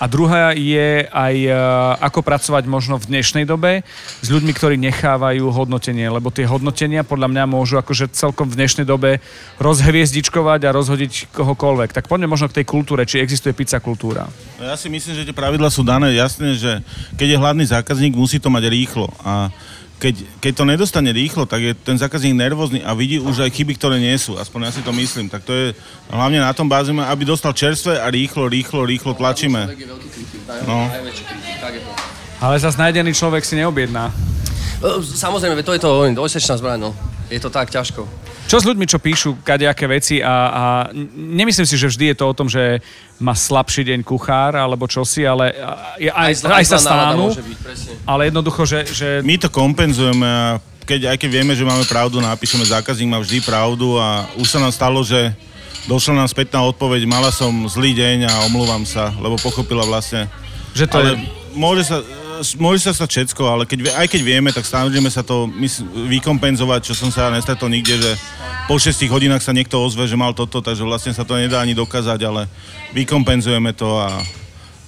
A 0.00 0.04
druhá 0.08 0.56
je 0.56 1.04
aj 1.08 1.34
e, 1.36 1.52
ako 2.00 2.20
pracovať 2.24 2.64
možno 2.70 2.96
v 2.96 3.08
dnešnej 3.12 3.44
dobe 3.44 3.84
s 4.22 4.28
ľuďmi, 4.28 4.52
ktorí 4.56 4.76
nechávajú 4.80 5.48
hodnotenie, 5.52 6.08
lebo 6.08 6.32
tie 6.32 6.48
hodnotenia 6.48 7.04
podľa 7.04 7.28
mňa 7.28 7.44
môžu 7.50 7.76
akože 7.80 8.12
celkom 8.16 8.48
v 8.48 8.58
dnešnej 8.58 8.86
dobe 8.88 9.20
rozhviezdičkovať 9.60 10.60
a 10.66 10.74
rozhodiť 10.74 11.34
kohokoľvek. 11.34 11.92
Tak 11.92 12.08
poďme 12.08 12.32
možno 12.32 12.48
k 12.48 12.62
tej 12.62 12.66
kultúre, 12.66 13.04
či 13.04 13.20
existuje 13.20 13.52
pizza 13.52 13.78
kultúra. 13.78 14.26
No 14.56 14.66
ja 14.66 14.76
si 14.78 14.88
myslím, 14.88 15.14
že 15.18 15.26
tie 15.28 15.36
pravidla 15.36 15.68
sú 15.68 15.84
dané 15.84 16.14
jasné, 16.16 16.56
že 16.56 16.80
keď 17.14 17.28
je 17.36 17.40
hladný 17.40 17.64
zákazník, 17.68 18.16
musí 18.16 18.40
to 18.40 18.48
mať 18.48 18.70
rýchlo. 18.70 19.10
A 19.22 19.52
keď, 20.02 20.14
keď 20.42 20.52
to 20.58 20.64
nedostane 20.66 21.10
rýchlo, 21.14 21.46
tak 21.46 21.62
je 21.62 21.78
ten 21.78 21.94
zákazník 21.94 22.34
nervózny 22.34 22.82
a 22.82 22.90
vidí 22.90 23.22
už 23.22 23.46
aj 23.46 23.54
chyby, 23.54 23.78
ktoré 23.78 24.02
nie 24.02 24.18
sú. 24.18 24.34
Aspoň 24.34 24.66
ja 24.66 24.72
si 24.74 24.82
to 24.82 24.90
myslím. 24.90 25.30
Tak 25.30 25.46
to 25.46 25.54
je 25.54 25.66
hlavne 26.10 26.42
na 26.42 26.50
tom 26.50 26.66
bázime, 26.66 27.06
aby 27.06 27.22
dostal 27.22 27.54
čerstvé 27.54 28.02
a 28.02 28.10
rýchlo, 28.10 28.50
rýchlo, 28.50 28.82
rýchlo 28.82 29.14
tlačíme. 29.14 29.70
No. 30.66 30.90
Ale 32.42 32.58
zase 32.58 32.82
nájdený 32.82 33.14
človek 33.14 33.46
si 33.46 33.54
neobjedná. 33.54 34.10
E, 34.82 34.90
Samozrejme, 35.06 35.62
to 35.62 35.78
je 35.78 35.82
to 35.86 36.10
dvojsečná 36.18 36.58
zbraň, 36.58 36.90
no. 36.90 36.90
Je 37.30 37.38
to 37.38 37.54
tak 37.54 37.70
ťažko. 37.70 38.02
Čo 38.52 38.60
s 38.60 38.68
ľuďmi, 38.68 38.84
čo 38.84 39.00
píšu 39.00 39.40
kadejaké 39.40 39.88
veci 39.88 40.20
a, 40.20 40.36
a 40.52 40.64
nemyslím 41.16 41.64
si, 41.64 41.80
že 41.80 41.88
vždy 41.88 42.12
je 42.12 42.16
to 42.20 42.24
o 42.28 42.36
tom, 42.36 42.52
že 42.52 42.84
má 43.16 43.32
slabší 43.32 43.80
deň 43.88 44.04
kuchár 44.04 44.60
alebo 44.60 44.84
čosi, 44.84 45.24
ale 45.24 45.56
aj, 45.56 46.04
aj, 46.12 46.32
zlá- 46.36 46.60
aj 46.60 46.64
sa 46.68 46.78
presne. 47.64 47.96
ale 48.04 48.28
jednoducho, 48.28 48.68
že, 48.68 48.84
že 48.92 49.08
My 49.24 49.40
to 49.40 49.48
kompenzujeme 49.48 50.28
a 50.28 50.60
keď 50.84 50.92
keď, 50.92 51.00
aj 51.14 51.16
keď 51.16 51.30
vieme, 51.32 51.56
že 51.56 51.64
máme 51.64 51.88
pravdu, 51.88 52.20
napíšeme, 52.20 52.68
zákazník 52.68 53.08
má 53.08 53.16
vždy 53.24 53.40
pravdu 53.40 53.96
a 53.96 54.28
už 54.36 54.44
sa 54.44 54.60
nám 54.60 54.74
stalo, 54.74 55.00
že 55.00 55.32
došla 55.88 56.20
nám 56.20 56.28
spätná 56.28 56.60
odpoveď, 56.68 57.08
mala 57.08 57.32
som 57.32 57.64
zlý 57.64 57.96
deň 57.96 58.28
a 58.28 58.32
omlúvam 58.52 58.84
sa, 58.84 59.08
lebo 59.16 59.40
pochopila 59.40 59.88
vlastne. 59.88 60.28
Že 60.76 60.84
to 60.92 60.96
ale 61.00 61.08
je... 61.08 61.14
môže 61.56 61.82
sa, 61.88 62.04
môže 62.58 62.84
sa 62.84 62.92
stať 62.92 63.08
všetko, 63.08 63.42
ale 63.46 63.62
keď, 63.64 63.94
aj 63.94 64.06
keď 64.10 64.20
vieme, 64.20 64.50
tak 64.52 64.66
snažíme 64.66 65.08
sa 65.08 65.22
to 65.24 65.48
mys- 65.48 65.82
vykompenzovať, 65.86 66.80
čo 66.90 66.94
som 66.98 67.08
sa 67.08 67.32
nestretol 67.32 67.70
nikde, 67.70 67.98
že 67.98 68.12
po 68.66 68.78
6 68.78 68.94
hodinách 69.10 69.42
sa 69.42 69.54
niekto 69.54 69.80
ozve, 69.80 70.06
že 70.06 70.18
mal 70.18 70.34
toto, 70.34 70.62
takže 70.62 70.86
vlastne 70.86 71.14
sa 71.14 71.26
to 71.26 71.38
nedá 71.38 71.62
ani 71.62 71.74
dokázať, 71.74 72.20
ale 72.22 72.46
vykompenzujeme 72.94 73.74
to 73.74 73.98
a 73.98 74.22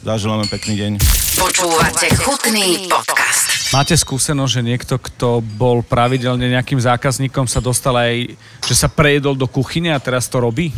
zaželáme 0.05 0.45
pekný 0.53 0.75
deň. 0.77 0.93
Počúvate 1.35 2.07
chutný 2.21 2.87
podcast. 2.87 3.73
Máte 3.75 3.99
skúsenosť, 3.99 4.53
že 4.55 4.63
niekto, 4.63 4.95
kto 5.01 5.43
bol 5.43 5.83
pravidelne 5.83 6.47
nejakým 6.47 6.79
zákazníkom, 6.79 7.51
sa 7.51 7.59
dostal 7.59 7.97
aj, 7.99 8.39
že 8.69 8.75
sa 8.77 8.87
prejedol 8.87 9.35
do 9.35 9.51
kuchyne 9.51 9.91
a 9.91 9.99
teraz 9.99 10.31
to 10.31 10.39
robí? 10.39 10.71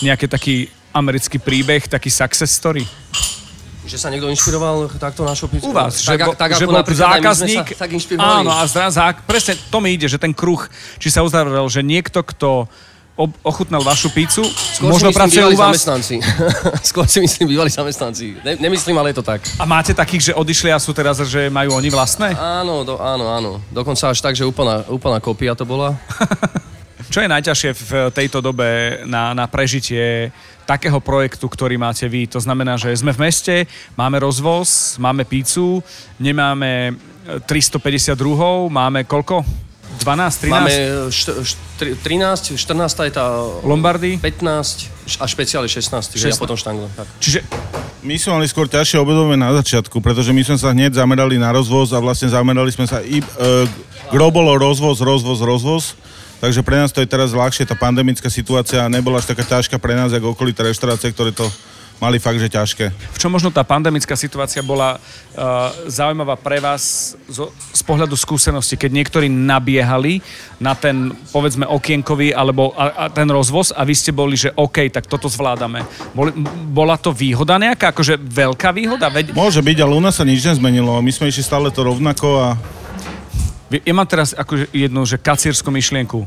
Nejaký 0.00 0.26
taký 0.30 0.54
americký 0.94 1.36
príbeh, 1.36 1.84
taký 1.84 2.08
success 2.08 2.54
story? 2.54 2.86
Že 3.90 3.98
sa 3.98 4.08
niekto 4.14 4.30
inšpiroval 4.30 4.86
takto 5.02 5.26
našou 5.26 5.50
pizzu? 5.50 5.66
U 5.66 5.74
vás, 5.74 5.98
tak, 5.98 6.14
že, 6.14 6.22
bo, 6.22 6.32
tak, 6.38 6.50
že 6.54 6.62
bol 6.62 6.78
zákazník. 6.78 7.74
sa 7.74 7.82
tak 7.82 7.90
inšpirovali. 7.90 8.46
áno, 8.46 8.54
a 8.54 8.62
zra, 8.70 8.86
zá, 8.86 9.10
presne 9.26 9.58
to 9.58 9.82
mi 9.82 9.98
ide, 9.98 10.06
že 10.06 10.14
ten 10.14 10.30
kruh, 10.30 10.62
či 11.02 11.10
sa 11.10 11.26
uzavrel, 11.26 11.66
že 11.66 11.82
niekto, 11.82 12.22
kto 12.22 12.70
ob, 13.18 13.34
ochutnal 13.42 13.82
vašu 13.82 14.14
pizzu, 14.14 14.46
Skôr 14.46 14.94
možno 14.94 15.10
pracuje 15.10 15.42
u 15.42 15.58
vás 15.58 15.74
zamestnanci. 15.74 16.22
Skôr 16.94 17.10
si 17.10 17.18
myslím, 17.18 17.50
bývali 17.50 17.68
zamestnanci. 17.68 18.38
Ne, 18.46 18.62
nemyslím, 18.62 18.94
ale 18.94 19.10
je 19.10 19.18
to 19.18 19.24
tak. 19.26 19.42
a 19.58 19.66
máte 19.66 19.90
takých, 19.90 20.30
že 20.30 20.38
odišli 20.38 20.70
a 20.70 20.78
sú 20.78 20.94
teraz, 20.94 21.18
že 21.26 21.50
majú 21.50 21.74
oni 21.74 21.90
vlastné? 21.90 22.38
Áno, 22.38 22.86
do, 22.86 22.94
áno, 23.02 23.26
áno. 23.26 23.50
Dokonca 23.74 24.14
až 24.14 24.22
tak, 24.22 24.38
že 24.38 24.46
úplná, 24.46 24.86
úplná 24.86 25.18
kopia 25.18 25.58
to 25.58 25.66
bola. 25.66 25.98
Čo 27.10 27.26
je 27.26 27.32
najťažšie 27.34 27.70
v 27.74 27.90
tejto 28.14 28.38
dobe 28.38 29.02
na, 29.02 29.34
na 29.34 29.50
prežitie 29.50 30.30
takého 30.62 31.02
projektu, 31.02 31.50
ktorý 31.50 31.74
máte 31.74 32.06
vy? 32.06 32.30
To 32.30 32.38
znamená, 32.38 32.78
že 32.78 32.94
sme 32.94 33.10
v 33.10 33.26
meste, 33.26 33.66
máme 33.98 34.22
rozvoz, 34.22 34.94
máme 34.94 35.26
pícu, 35.26 35.82
nemáme 36.22 36.94
e, 37.26 37.42
352, 37.50 38.14
máme 38.70 39.02
koľko? 39.10 39.42
12, 40.06 40.46
13? 40.46 40.54
Máme 40.54 40.72
št, 41.10 41.28
št, 41.42 41.58
tri- 41.82 41.98
13, 41.98 42.54
14 42.54 43.10
je 43.10 43.12
tá 43.18 43.26
Lombardy? 43.66 44.14
15 44.22 45.18
a 45.18 45.26
špeciále 45.26 45.66
16, 45.66 46.14
že 46.14 46.30
ja 46.30 46.38
16. 46.38 46.38
potom 46.38 46.54
štanglo. 46.54 46.86
Tak. 46.94 47.10
Čiže 47.18 47.42
My 48.00 48.16
sme 48.16 48.40
mali 48.40 48.48
skôr 48.48 48.64
ťažšie 48.64 48.96
obdobie 48.96 49.36
na 49.36 49.52
začiatku, 49.60 50.00
pretože 50.00 50.32
my 50.32 50.40
sme 50.40 50.56
sa 50.56 50.72
hneď 50.72 50.96
zamerali 50.96 51.36
na 51.36 51.52
rozvoz 51.52 51.92
a 51.92 52.00
vlastne 52.00 52.32
zamerali 52.32 52.72
sme 52.72 52.88
sa 52.88 53.04
i... 53.04 53.20
E, 53.20 53.68
gro 54.08 54.32
bolo 54.32 54.56
rozvoz, 54.56 55.04
rozvoz, 55.04 55.42
rozvoz. 55.44 55.98
Takže 56.40 56.64
pre 56.64 56.80
nás 56.80 56.88
to 56.88 57.04
je 57.04 57.08
teraz 57.08 57.36
ľahšie, 57.36 57.68
tá 57.68 57.76
pandemická 57.76 58.32
situácia 58.32 58.88
nebola 58.88 59.20
až 59.20 59.28
taká 59.28 59.44
ťažká 59.44 59.76
pre 59.76 59.92
nás, 59.92 60.08
ako 60.16 60.32
okolité 60.32 60.64
reštaurácie, 60.64 61.12
ktoré 61.12 61.36
to 61.36 61.44
mali 62.00 62.16
fakt, 62.16 62.40
že 62.40 62.48
ťažké. 62.48 62.88
v 62.88 63.18
čom 63.20 63.28
možno 63.28 63.52
tá 63.52 63.60
pandemická 63.60 64.16
situácia 64.16 64.64
bola 64.64 64.96
uh, 64.96 65.68
zaujímavá 65.84 66.40
pre 66.40 66.56
vás 66.56 67.12
zo, 67.28 67.52
z 67.76 67.82
pohľadu 67.84 68.16
skúsenosti, 68.16 68.80
keď 68.80 68.90
niektorí 69.04 69.28
nabiehali 69.28 70.24
na 70.56 70.72
ten, 70.72 71.12
povedzme, 71.28 71.68
okienkový 71.68 72.32
alebo 72.32 72.72
a, 72.72 73.04
a 73.04 73.12
ten 73.12 73.28
rozvoz 73.28 73.76
a 73.76 73.84
vy 73.84 73.92
ste 73.92 74.16
boli, 74.16 74.40
že 74.40 74.48
OK, 74.56 74.88
tak 74.88 75.04
toto 75.04 75.28
zvládame. 75.28 75.84
Boli, 76.16 76.32
bola 76.72 76.96
to 76.96 77.12
výhoda 77.12 77.60
nejaká, 77.60 77.92
akože 77.92 78.16
veľká 78.16 78.72
výhoda? 78.72 79.12
Veď, 79.12 79.36
Môže 79.36 79.60
byť, 79.60 79.78
ale 79.84 79.92
u 79.92 80.00
nás 80.00 80.16
sa 80.16 80.24
nič 80.24 80.40
nezmenilo. 80.40 81.04
My 81.04 81.12
sme 81.12 81.28
išli 81.28 81.44
stále 81.44 81.68
to 81.68 81.84
rovnako 81.84 82.28
a 82.40 82.48
ja 83.70 83.94
mám 83.94 84.08
teraz 84.10 84.34
akože 84.34 84.74
jednu, 84.74 85.06
že 85.06 85.14
kacírskú 85.14 85.70
myšlienku. 85.70 86.26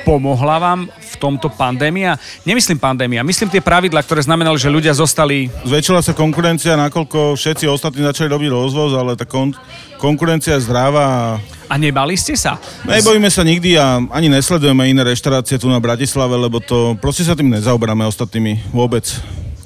Pomohla 0.00 0.56
vám 0.56 0.80
v 0.88 1.14
tomto 1.20 1.52
pandémia? 1.52 2.16
Nemyslím 2.48 2.80
pandémia, 2.80 3.20
myslím 3.20 3.52
tie 3.52 3.60
pravidla, 3.60 4.00
ktoré 4.00 4.24
znamenali, 4.24 4.56
že 4.56 4.72
ľudia 4.72 4.96
zostali 4.96 5.52
zväčšila 5.62 6.00
sa 6.00 6.16
konkurencia, 6.16 6.72
nakoľko 6.80 7.36
všetci 7.36 7.68
ostatní 7.68 8.02
začali 8.08 8.32
robiť 8.32 8.48
rozvoz, 8.48 8.96
ale 8.96 9.12
tá 9.12 9.28
kon- 9.28 9.54
konkurencia 10.00 10.56
je 10.56 10.64
zdravá 10.64 11.36
a 11.70 11.78
nebali 11.78 12.18
ste 12.18 12.34
sa? 12.34 12.58
Nebojíme 12.82 13.30
sa 13.30 13.46
nikdy 13.46 13.78
a 13.78 14.02
ani 14.10 14.26
nesledujeme 14.26 14.90
iné 14.90 15.06
reštaurácie 15.06 15.54
tu 15.54 15.70
na 15.70 15.78
Bratislave, 15.78 16.34
lebo 16.34 16.58
to 16.58 16.98
proste 16.98 17.22
sa 17.22 17.38
tým 17.38 17.46
nezaoberáme 17.46 18.02
ostatnými 18.10 18.74
vôbec. 18.74 19.06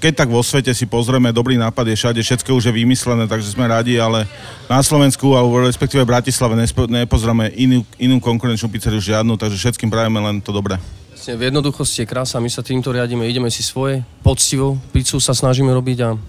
Keď 0.04 0.20
tak 0.20 0.28
vo 0.28 0.44
svete 0.44 0.68
si 0.76 0.84
pozrieme, 0.84 1.32
dobrý 1.32 1.56
nápad 1.56 1.88
je 1.88 1.96
všade, 1.96 2.20
všetko 2.20 2.60
už 2.60 2.68
je 2.68 2.76
vymyslené, 2.76 3.24
takže 3.24 3.56
sme 3.56 3.64
radi, 3.64 3.96
ale 3.96 4.28
na 4.68 4.84
Slovensku 4.84 5.32
alebo 5.32 5.64
respektíve 5.64 6.04
v 6.04 6.12
Bratislave 6.12 6.60
nespo, 6.60 6.84
nepozrieme 6.84 7.48
inú, 7.56 7.80
inú 7.96 8.20
konkurenčnú 8.20 8.68
pizzeriu 8.68 9.00
žiadnu, 9.00 9.40
takže 9.40 9.56
všetkým 9.56 9.88
prajeme 9.88 10.20
len 10.20 10.44
to 10.44 10.52
dobré. 10.52 10.76
V 11.24 11.48
jednoduchosti 11.48 12.04
je 12.04 12.10
krása, 12.12 12.36
my 12.36 12.52
sa 12.52 12.60
týmto 12.60 12.92
riadíme, 12.92 13.24
ideme 13.24 13.48
si 13.48 13.64
svoje, 13.64 14.04
poctivou 14.20 14.76
pizzu 14.92 15.24
sa 15.24 15.32
snažíme 15.32 15.72
robiť 15.72 15.98
a 16.04 16.20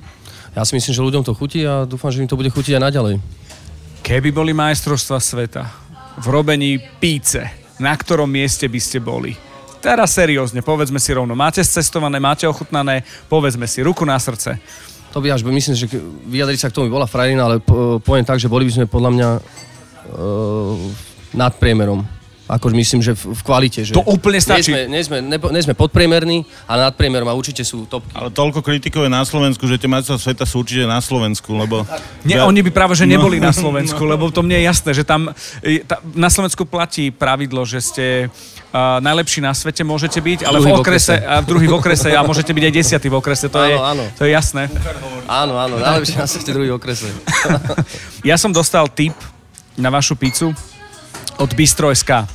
ja 0.55 0.63
si 0.63 0.71
myslím, 0.79 0.95
že 0.95 1.07
ľuďom 1.11 1.27
to 1.27 1.35
chutí 1.35 1.67
a 1.67 1.83
dúfam, 1.83 2.15
že 2.15 2.23
im 2.23 2.31
to 2.31 2.39
bude 2.39 2.55
chutiť 2.55 2.79
aj 2.79 2.83
naďalej. 2.95 3.19
Keby 4.07 4.31
boli 4.31 4.55
majstrovstva 4.55 5.19
sveta 5.19 5.67
v 6.23 6.25
robení 6.31 6.79
píce, 6.79 7.43
na 7.83 7.91
ktorom 7.91 8.31
mieste 8.31 8.71
by 8.71 8.79
ste 8.79 9.03
boli? 9.03 9.35
Teraz 9.85 10.17
seriózne, 10.17 10.65
povedzme 10.65 10.97
si 10.97 11.13
rovno. 11.13 11.37
Máte 11.37 11.61
cestované, 11.61 12.17
máte 12.17 12.49
ochutnané, 12.49 13.05
povedzme 13.29 13.69
si, 13.69 13.85
ruku 13.85 14.01
na 14.01 14.17
srdce. 14.17 14.57
To 15.13 15.21
by 15.21 15.29
až, 15.29 15.45
myslím, 15.45 15.77
že 15.77 15.85
vyjadriť 16.25 16.57
sa 16.57 16.67
k 16.73 16.75
tomu 16.75 16.89
by 16.89 16.97
bola 16.97 17.05
frajerina, 17.05 17.45
ale 17.45 17.61
po, 17.61 18.01
poviem 18.01 18.25
tak, 18.25 18.41
že 18.41 18.49
boli 18.49 18.65
by 18.65 18.81
sme 18.81 18.85
podľa 18.89 19.11
mňa 19.13 19.29
uh, 19.37 20.73
nad 21.37 21.53
priemerom. 21.61 22.01
Akože 22.47 22.75
myslím, 22.75 23.01
že 23.01 23.11
v, 23.11 23.31
v 23.31 23.41
kvalite. 23.41 23.81
Že 23.81 23.93
To 23.95 24.05
úplne 24.05 24.37
stačí. 24.37 24.69
Nie 24.69 24.77
sme, 24.77 24.81
nie 24.87 25.01
sme, 25.01 25.17
nepo, 25.19 25.49
nie 25.49 25.59
sme 25.59 25.73
podpriemerní, 25.73 26.37
ale 26.63 26.83
nad 26.83 26.93
priemerom 26.93 27.25
a 27.25 27.33
určite 27.33 27.61
sú 27.61 27.83
topky. 27.83 28.13
Ale 28.13 28.29
toľko 28.29 28.61
kritikov 28.61 29.01
je 29.01 29.09
na 29.09 29.21
Slovensku, 29.21 29.63
že 29.63 29.75
tie 29.75 29.87
majstrovstvá 29.87 30.21
sveta 30.23 30.43
sú 30.43 30.61
určite 30.61 30.85
na 30.85 30.97
Slovensku, 30.97 31.51
lebo... 31.51 31.81
Nie, 32.21 32.37
Ja- 32.37 32.45
oni 32.45 32.61
by 32.61 32.71
práve, 32.71 32.93
že 32.93 33.03
No. 33.03 33.17
neboli 33.17 33.37
na 33.37 33.49
Slovensku, 33.57 33.97
lebo 33.99 34.29
to 34.29 34.39
mne 34.39 34.55
je 34.55 34.63
jasné, 34.63 34.91
že 34.91 35.01
tam 35.01 35.33
e, 35.59 35.81
tá, 35.81 35.97
na 36.07 36.27
Slovensku 36.27 36.63
platí 36.63 37.09
pravidlo, 37.09 37.63
že 37.63 37.79
ste 37.79 38.05
uh, 38.27 38.97
najlepší 38.99 39.41
na 39.41 39.49
svete 39.49 39.81
môžete 39.81 40.17
byť, 40.17 40.39
ale 40.43 40.57
v 40.57 40.61
Druhý 40.61 40.71
v 40.71 40.79
okrese, 40.79 41.15
okrese. 41.15 41.25
a 41.27 41.33
v 41.35 41.45
druhý 41.45 41.65
v 41.65 41.75
okrese 41.75 42.09
a 42.09 42.21
môžete 42.21 42.51
byť 42.51 42.63
aj 42.63 42.73
desiatý 42.75 43.07
v 43.07 43.15
okrese, 43.15 43.45
to, 43.47 43.57
je, 43.59 43.73
Áno, 43.73 43.85
áno. 43.91 44.03
to 44.13 44.21
je 44.21 44.31
jasné. 44.31 44.69
Áno, 45.25 45.53
áno, 45.55 45.75
najlepšie 45.75 46.13
na 46.15 46.27
svete 46.27 46.51
druhý 46.51 46.69
okrese. 46.69 47.09
Ja 48.23 48.35
som 48.35 48.49
dostal 48.49 48.85
tip 48.87 49.13
na 49.75 49.89
vašu 49.89 50.13
pizzu 50.13 50.53
od 51.37 51.51
Bistro.sk. 51.53 52.27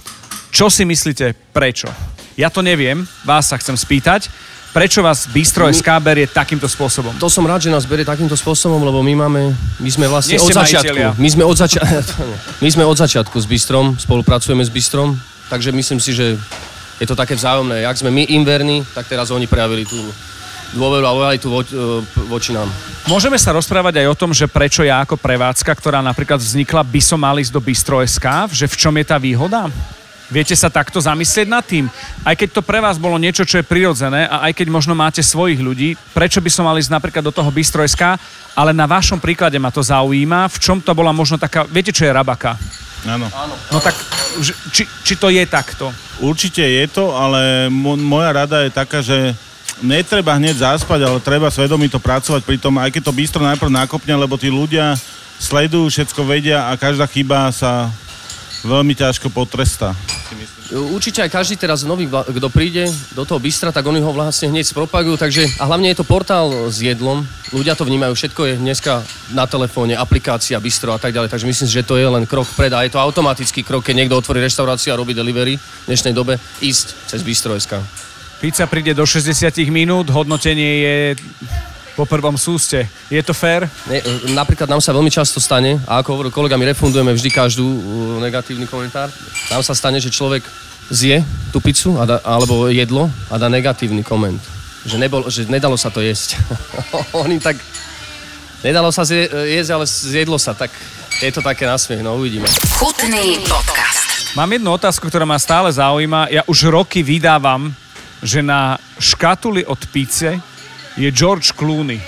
Čo 0.51 0.67
si 0.69 0.85
myslíte, 0.85 1.33
prečo? 1.55 1.89
Ja 2.35 2.49
to 2.51 2.61
neviem, 2.61 3.07
vás 3.25 3.49
sa 3.49 3.57
chcem 3.57 3.77
spýtať. 3.77 4.29
Prečo 4.71 5.03
vás 5.03 5.27
Bistro.sk 5.27 5.89
berie 5.99 6.31
takýmto 6.31 6.71
spôsobom? 6.71 7.19
To 7.19 7.27
som 7.27 7.43
rád, 7.43 7.67
že 7.67 7.75
nás 7.75 7.83
berie 7.91 8.07
takýmto 8.07 8.39
spôsobom, 8.39 8.79
lebo 8.87 9.03
my 9.03 9.27
máme, 9.27 9.51
my 9.83 9.91
sme 9.91 10.07
vlastne 10.07 10.39
od 10.39 10.47
začiatku, 10.47 11.19
my 11.19 11.29
sme 11.29 11.43
od, 11.43 11.57
zača- 11.59 11.83
my 12.65 12.69
sme 12.71 12.85
od 12.87 12.95
začiatku 12.95 13.35
s 13.35 13.47
Bistrom, 13.51 13.99
spolupracujeme 13.99 14.63
s 14.63 14.71
Bistrom, 14.71 15.19
takže 15.51 15.75
myslím 15.75 15.99
si, 15.99 16.15
že 16.15 16.39
je 17.03 17.07
to 17.09 17.19
také 17.19 17.35
vzájomné. 17.35 17.83
Jak 17.83 17.99
sme 17.99 18.15
my 18.15 18.23
im 18.31 18.47
verní, 18.47 18.87
tak 18.95 19.11
teraz 19.11 19.35
oni 19.35 19.51
prejavili 19.51 19.83
tú 19.83 19.99
dôveru 20.79 21.03
a 21.03 21.13
lojalitu 21.19 21.49
e, 21.51 21.65
voči 22.31 22.55
nám. 22.55 22.71
Môžeme 23.09 23.41
sa 23.41 23.57
rozprávať 23.57 24.05
aj 24.05 24.07
o 24.13 24.19
tom, 24.19 24.31
že 24.37 24.45
prečo 24.45 24.85
ja 24.85 25.01
ako 25.01 25.17
prevádzka, 25.17 25.73
ktorá 25.73 26.05
napríklad 26.05 26.37
vznikla, 26.37 26.85
by 26.85 27.01
som 27.01 27.21
mal 27.21 27.41
ísť 27.41 27.53
do 27.53 27.63
Bistro.sk, 27.63 28.27
že 28.53 28.69
v 28.69 28.77
čom 28.77 28.93
je 29.01 29.05
tá 29.09 29.17
výhoda? 29.17 29.73
Viete 30.31 30.55
sa 30.55 30.71
takto 30.71 31.03
zamyslieť 31.03 31.49
nad 31.51 31.67
tým? 31.67 31.91
Aj 32.23 32.39
keď 32.39 32.61
to 32.61 32.63
pre 32.63 32.79
vás 32.79 33.03
bolo 33.03 33.19
niečo, 33.19 33.43
čo 33.43 33.59
je 33.59 33.67
prirodzené 33.67 34.31
a 34.31 34.47
aj 34.47 34.63
keď 34.63 34.71
možno 34.71 34.95
máte 34.95 35.27
svojich 35.27 35.59
ľudí, 35.59 35.99
prečo 36.15 36.39
by 36.39 36.51
som 36.53 36.71
mal 36.71 36.79
ísť 36.79 36.95
napríklad 36.95 37.25
do 37.27 37.35
toho 37.35 37.51
Bistro.sk, 37.51 38.15
ale 38.55 38.71
na 38.71 38.87
vašom 38.87 39.19
príklade 39.19 39.59
ma 39.59 39.75
to 39.75 39.83
zaujíma, 39.83 40.47
v 40.47 40.57
čom 40.63 40.79
to 40.79 40.95
bola 40.95 41.11
možno 41.11 41.35
taká, 41.35 41.67
viete 41.67 41.91
čo 41.91 42.07
je 42.07 42.15
rabaka? 42.15 42.55
Áno. 43.11 43.27
No 43.75 43.79
tak, 43.83 43.97
či, 44.71 44.87
či 44.87 45.15
to 45.19 45.33
je 45.33 45.43
takto? 45.51 45.91
Určite 46.23 46.63
je 46.63 46.85
to, 46.87 47.17
ale 47.17 47.67
mo- 47.67 47.99
moja 47.99 48.31
rada 48.31 48.63
je 48.63 48.71
taká, 48.71 49.03
že 49.03 49.35
netreba 49.81 50.37
hneď 50.37 50.63
zaspať, 50.63 51.01
ale 51.05 51.19
treba 51.21 51.49
svedomito 51.53 51.97
pracovať 52.01 52.45
pri 52.45 52.57
tom, 52.61 52.77
aj 52.77 52.93
keď 52.93 53.03
to 53.09 53.17
bistro 53.17 53.43
najprv 53.45 53.73
nakopne, 53.73 54.15
lebo 54.17 54.37
tí 54.37 54.53
ľudia 54.53 54.97
sledujú, 55.41 55.89
všetko 55.89 56.21
vedia 56.29 56.69
a 56.69 56.77
každá 56.77 57.09
chyba 57.09 57.49
sa 57.51 57.89
veľmi 58.61 58.93
ťažko 58.93 59.33
potrestá. 59.33 59.97
Určite 60.71 61.25
aj 61.25 61.33
každý 61.33 61.59
teraz 61.59 61.83
nový, 61.83 62.07
kto 62.07 62.49
príde 62.53 62.87
do 63.17 63.27
toho 63.27 63.43
Bistra, 63.43 63.75
tak 63.75 63.83
oni 63.83 63.99
ho 63.99 64.15
vlastne 64.15 64.53
hneď 64.53 64.71
spropagujú, 64.71 65.19
takže 65.19 65.49
a 65.59 65.67
hlavne 65.67 65.91
je 65.91 65.99
to 65.99 66.07
portál 66.07 66.71
s 66.71 66.79
jedlom, 66.79 67.27
ľudia 67.51 67.75
to 67.75 67.83
vnímajú, 67.83 68.15
všetko 68.15 68.41
je 68.47 68.55
dneska 68.61 69.03
na 69.35 69.51
telefóne, 69.51 69.99
aplikácia, 69.99 70.63
Bistro 70.63 70.95
a 70.95 71.01
tak 71.03 71.11
ďalej, 71.11 71.33
takže 71.33 71.49
myslím 71.49 71.69
že 71.73 71.83
to 71.83 71.99
je 71.99 72.07
len 72.07 72.23
krok 72.29 72.47
vpred 72.47 72.71
a 72.71 72.87
je 72.87 72.93
to 72.95 73.03
automatický 73.03 73.67
krok, 73.67 73.83
keď 73.83 74.05
niekto 74.05 74.15
otvorí 74.15 74.39
reštauráciu 74.45 74.95
a 74.95 75.01
robí 75.01 75.11
delivery 75.11 75.59
v 75.59 75.87
dnešnej 75.91 76.15
dobe, 76.15 76.39
ísť 76.63 77.11
cez 77.11 77.27
Bistro.sk. 77.27 77.83
Pizza 78.41 78.65
príde 78.65 78.97
do 78.97 79.05
60 79.05 79.53
minút, 79.69 80.09
hodnotenie 80.09 80.73
je 80.81 80.97
po 81.93 82.09
prvom 82.09 82.41
súste. 82.41 82.89
Je 83.13 83.21
to 83.21 83.37
fér? 83.37 83.69
Ne, 83.85 84.01
napríklad 84.33 84.65
nám 84.65 84.81
sa 84.81 84.97
veľmi 84.97 85.13
často 85.13 85.37
stane, 85.37 85.77
a 85.85 86.01
ako 86.01 86.09
hovoril 86.17 86.33
kolega, 86.33 86.57
my 86.57 86.65
refundujeme 86.73 87.13
vždy 87.13 87.29
každú 87.29 87.69
uh, 87.69 87.83
negatívny 88.25 88.65
komentár. 88.65 89.13
Nám 89.53 89.61
sa 89.61 89.77
stane, 89.77 90.01
že 90.01 90.09
človek 90.09 90.41
zje 90.89 91.21
tú 91.53 91.61
pizzu 91.61 92.01
a 92.01 92.09
da, 92.09 92.17
alebo 92.25 92.73
jedlo 92.73 93.13
a 93.29 93.37
dá 93.37 93.53
negatívny 93.53 94.01
koment. 94.01 94.41
Že, 94.89 94.97
nebol, 94.97 95.29
že 95.29 95.45
nedalo 95.45 95.77
sa 95.77 95.93
to 95.93 96.01
jesť. 96.01 96.41
Oni 97.21 97.37
tak... 97.37 97.61
Nedalo 98.65 98.89
sa 98.89 99.05
zje, 99.05 99.29
jesť, 99.29 99.71
ale 99.77 99.85
zjedlo 99.85 100.41
sa, 100.41 100.57
tak 100.57 100.73
je 101.21 101.29
to 101.29 101.45
také 101.45 101.69
nasmiech, 101.69 102.01
no 102.01 102.17
uvidíme. 102.17 102.49
Chutný 102.81 103.37
podcast. 103.45 104.33
Mám 104.33 104.57
jednu 104.57 104.73
otázku, 104.73 105.05
ktorá 105.13 105.29
ma 105.29 105.37
stále 105.37 105.69
zaujíma. 105.69 106.33
Ja 106.33 106.41
už 106.49 106.73
roky 106.73 107.05
vydávam, 107.05 107.77
že 108.21 108.45
na 108.45 108.77
škatuli 109.01 109.65
od 109.65 109.81
píce 109.89 110.37
je 110.97 111.09
George 111.11 111.57
Clooney. 111.57 112.01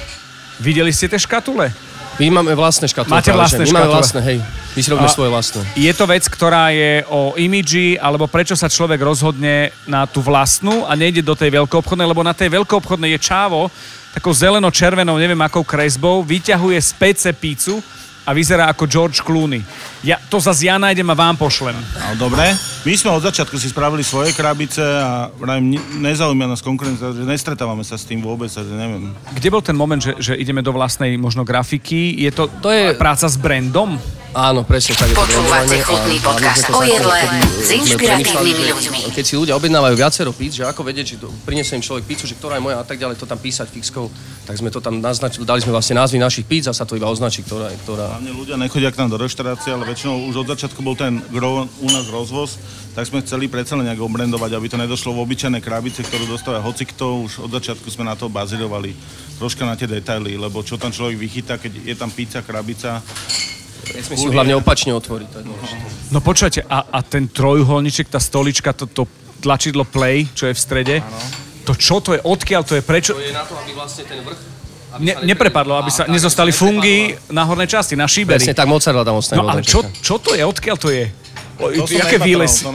Videli 0.61 0.92
ste 0.92 1.09
tie 1.09 1.18
škatule? 1.18 1.72
My 2.20 2.29
máme 2.29 2.53
vlastné 2.53 2.87
škatule. 2.92 3.16
Máte 3.16 3.33
vlastné 3.33 3.64
že? 3.64 3.72
My 3.72 3.81
máme 3.81 3.88
škatule. 3.88 3.98
vlastné, 3.98 4.20
hej. 4.20 4.38
My 4.72 4.81
si 4.81 4.88
robíme 4.92 5.11
svoje 5.12 5.31
vlastné. 5.33 5.61
Je 5.77 5.92
to 5.96 6.05
vec, 6.05 6.25
ktorá 6.29 6.72
je 6.72 7.05
o 7.09 7.33
imidži, 7.40 7.96
alebo 7.96 8.29
prečo 8.29 8.53
sa 8.53 8.68
človek 8.68 9.01
rozhodne 9.01 9.72
na 9.88 10.05
tú 10.05 10.20
vlastnú 10.20 10.85
a 10.85 10.92
nejde 10.92 11.25
do 11.25 11.33
tej 11.33 11.57
veľkoobchodnej, 11.61 12.09
lebo 12.09 12.20
na 12.20 12.37
tej 12.37 12.53
veľkoobchodnej 12.53 13.16
je 13.16 13.20
čávo 13.20 13.72
takou 14.12 14.33
zeleno-červenou, 14.37 15.16
neviem 15.16 15.40
akou 15.40 15.64
kresbou, 15.64 16.20
vyťahuje 16.20 16.77
z 16.77 16.90
pece 17.01 17.31
pícu 17.33 17.81
a 18.22 18.30
vyzerá 18.30 18.66
ako 18.66 18.87
George 18.87 19.18
Clooney. 19.18 19.62
Ja, 20.00 20.18
to 20.20 20.38
zase 20.38 20.64
ja 20.64 20.76
nájdem 20.76 21.04
a 21.04 21.16
vám 21.16 21.35
pošlem. 21.35 21.74
No, 21.74 22.14
dobre. 22.16 22.54
My 22.82 22.92
sme 22.92 23.11
od 23.12 23.22
začiatku 23.22 23.54
si 23.54 23.66
spravili 23.66 24.02
svoje 24.02 24.30
krabice 24.30 24.78
a 24.80 25.30
vrajím, 25.32 25.74
ne- 25.74 25.82
nezaujíma 26.04 26.46
nás 26.46 26.58
konkurencia, 26.58 27.11
že 27.11 27.22
nestretávame 27.22 27.82
sa 27.82 27.94
s 27.94 28.02
tým 28.02 28.18
vôbec, 28.18 28.46
a 28.48 28.61
že 28.61 28.70
neviem. 28.70 29.11
Kde 29.32 29.48
bol 29.48 29.61
ten 29.61 29.74
moment, 29.74 29.98
že, 29.98 30.14
že 30.18 30.32
ideme 30.35 30.58
do 30.58 30.70
vlastnej 30.70 31.14
možno 31.14 31.42
grafiky? 31.42 32.14
Je 32.16 32.30
to, 32.30 32.46
To 32.58 32.70
je- 32.70 32.94
práca 32.94 33.26
s 33.26 33.35
brandom? 33.35 33.98
Áno, 34.32 34.64
presne 34.64 34.96
tak. 34.96 35.12
Počúvate 35.12 35.76
chutný 35.84 36.16
podcast 36.24 36.64
o 36.72 36.80
jedle 36.80 37.20
s 37.52 37.68
inšpiratívnymi 37.68 38.64
že 38.64 38.72
ľuďmi. 38.72 39.00
Keď 39.12 39.24
si 39.28 39.34
ľudia 39.36 39.52
objednávajú 39.60 39.92
viacero 39.92 40.32
pizz, 40.32 40.56
že 40.56 40.64
ako 40.64 40.88
vedieť, 40.88 41.20
to, 41.20 41.28
prinesie 41.44 41.76
im 41.76 41.84
človek 41.84 42.08
pizzu, 42.08 42.24
že 42.24 42.40
ktorá 42.40 42.56
je 42.56 42.64
moja 42.64 42.80
a 42.80 42.86
tak 42.88 42.96
ďalej, 42.96 43.20
to 43.20 43.28
tam 43.28 43.36
písať 43.36 43.68
fixkou, 43.68 44.08
tak 44.48 44.56
sme 44.56 44.72
to 44.72 44.80
tam 44.80 45.04
naznačili, 45.04 45.44
dali 45.44 45.60
sme 45.60 45.76
vlastne 45.76 46.00
názvy 46.00 46.16
našich 46.16 46.48
pizz 46.48 46.64
a 46.64 46.72
sa 46.72 46.88
to 46.88 46.96
iba 46.96 47.12
označí, 47.12 47.44
ktorá 47.44 47.68
je 47.76 47.78
ktorá. 47.84 48.16
Hlavne 48.16 48.32
ľudia 48.32 48.56
nechodia 48.56 48.88
k 48.88 49.04
nám 49.04 49.12
do 49.12 49.20
reštaurácie, 49.20 49.68
ale 49.68 49.84
väčšinou 49.84 50.24
už 50.32 50.48
od 50.48 50.48
začiatku 50.56 50.80
bol 50.80 50.96
ten 50.96 51.20
gro 51.28 51.68
u 51.68 51.88
nás 51.92 52.08
rozvoz, 52.08 52.56
tak 52.96 53.04
sme 53.04 53.20
chceli 53.20 53.52
predsa 53.52 53.76
len 53.76 53.84
nejak 53.84 54.00
obrendovať, 54.00 54.56
aby 54.56 54.66
to 54.72 54.80
nedošlo 54.80 55.12
v 55.12 55.28
obyčajnej 55.28 55.60
krabice, 55.60 56.08
ktorú 56.08 56.24
dostáva 56.24 56.64
hocikto. 56.64 57.20
Už 57.20 57.44
od 57.44 57.52
začiatku 57.52 57.84
sme 57.92 58.08
na 58.08 58.16
to 58.16 58.32
bazírovali 58.32 58.96
troška 59.36 59.68
na 59.68 59.76
tie 59.76 59.84
detaily, 59.84 60.40
lebo 60.40 60.64
čo 60.64 60.80
tam 60.80 60.88
človek 60.88 61.20
vychytá, 61.20 61.60
keď 61.60 61.84
je 61.84 61.94
tam 61.96 62.08
pizza, 62.08 62.40
krabica, 62.40 63.04
Nesmie 63.82 64.14
si 64.14 64.26
hlavne 64.30 64.54
opačne 64.54 64.94
otvoriť. 64.94 65.28
To 65.34 65.36
je 65.42 65.44
dôležité. 65.50 65.84
No 66.14 66.18
počujete, 66.22 66.60
a, 66.70 66.86
a 66.86 66.98
ten 67.02 67.26
trojuholníček, 67.26 68.06
tá 68.06 68.22
stolička, 68.22 68.70
to, 68.70 68.86
to 68.86 69.10
tlačidlo 69.42 69.82
play, 69.82 70.30
čo 70.30 70.46
je 70.46 70.54
v 70.54 70.60
strede, 70.60 70.96
to 71.66 71.74
čo 71.74 71.98
to 71.98 72.14
je, 72.14 72.20
odkiaľ 72.22 72.62
to 72.62 72.78
je, 72.78 72.82
prečo... 72.82 73.18
To 73.18 73.22
je 73.22 73.34
na 73.34 73.42
to, 73.42 73.58
aby 73.58 73.74
vlastne 73.74 74.06
ten 74.06 74.22
vrch... 74.22 74.38
aby 74.94 75.02
Ne, 75.02 75.14
sa 75.16 75.24
neprepadlo, 75.24 75.72
aby 75.80 75.90
sa 75.90 76.04
nezostali 76.06 76.52
fungy 76.52 77.16
na 77.32 77.42
hornej 77.48 77.66
časti, 77.66 77.96
na 77.96 78.06
šíberi. 78.06 78.38
Presne 78.38 78.54
tak, 78.54 78.68
mozzarella 78.68 79.02
tam 79.02 79.18
ostane. 79.18 79.40
No 79.40 79.48
ale 79.48 79.64
čo, 79.64 79.82
čo 80.04 80.20
to 80.20 80.36
je, 80.36 80.44
odkiaľ 80.44 80.76
to 80.78 80.92
je? 80.92 81.08
O, 81.62 81.70
to 81.70 81.86
nepatrol, 81.86 82.26
výlesy? 82.26 82.66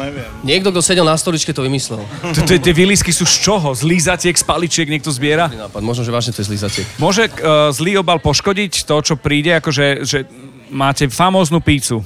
Niekto, 0.47 0.71
kto 0.71 0.79
sedel 0.79 1.03
na 1.03 1.19
stoličke, 1.19 1.51
to 1.51 1.59
vymyslel. 1.59 2.07
Tie 2.47 2.71
výlisky 2.71 3.11
sú 3.11 3.27
z 3.27 3.43
čoho? 3.43 3.75
Z 3.75 3.83
lízatiek, 3.83 4.31
z 4.31 4.45
paličiek 4.47 4.87
niekto 4.87 5.11
zbiera? 5.11 5.51
Nápad. 5.51 5.81
Možno, 5.83 6.07
že 6.07 6.11
vážne 6.13 6.31
to 6.31 6.39
je 6.39 6.47
zlý 6.47 6.57
zatiek. 6.61 6.85
Môže 6.95 7.27
uh, 7.27 7.67
zlý 7.75 7.99
obal 7.99 8.23
poškodiť 8.23 8.87
to, 8.87 8.95
čo 9.03 9.13
príde, 9.19 9.59
akože 9.59 10.07
že 10.07 10.23
máte 10.69 11.07
famóznu 11.07 11.59
pícu, 11.59 12.03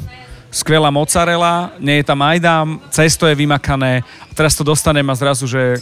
skvelá 0.51 0.91
mozzarella, 0.91 1.71
nie 1.79 2.03
je 2.03 2.05
tam 2.05 2.19
ajdám, 2.21 2.79
cesto 2.91 3.23
je 3.27 3.35
vymakané 3.35 4.03
a 4.03 4.31
teraz 4.35 4.53
to 4.53 4.67
dostanem 4.67 5.07
a 5.07 5.15
zrazu, 5.15 5.47
že... 5.47 5.79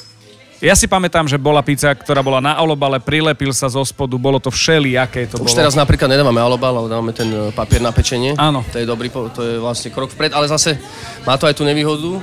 Ja 0.59 0.75
si 0.75 0.91
pamätám, 0.91 1.23
že 1.23 1.39
bola 1.39 1.63
pizza, 1.63 1.87
ktorá 1.95 2.19
bola 2.19 2.43
na 2.43 2.59
olobale, 2.59 2.99
prilepil 2.99 3.55
sa 3.55 3.71
zo 3.71 3.79
spodu, 3.79 4.19
bolo 4.19 4.43
to 4.43 4.51
všelijaké 4.51 5.23
to 5.31 5.39
Už 5.39 5.55
bolo. 5.55 5.59
teraz 5.63 5.71
napríklad 5.71 6.11
nedávame 6.11 6.43
alobal, 6.43 6.75
ale 6.83 6.91
dávame 6.91 7.15
ten 7.15 7.31
e, 7.31 7.47
papier 7.55 7.79
na 7.79 7.95
pečenie. 7.95 8.35
Áno. 8.35 8.67
To 8.75 8.75
je 8.75 8.83
dobrý, 8.83 9.07
to 9.07 9.39
je 9.39 9.55
vlastne 9.55 9.87
krok 9.87 10.11
vpred, 10.11 10.35
ale 10.35 10.51
zase 10.51 10.75
má 11.23 11.39
to 11.39 11.47
aj 11.47 11.55
tú 11.55 11.63
nevýhodu, 11.63 12.19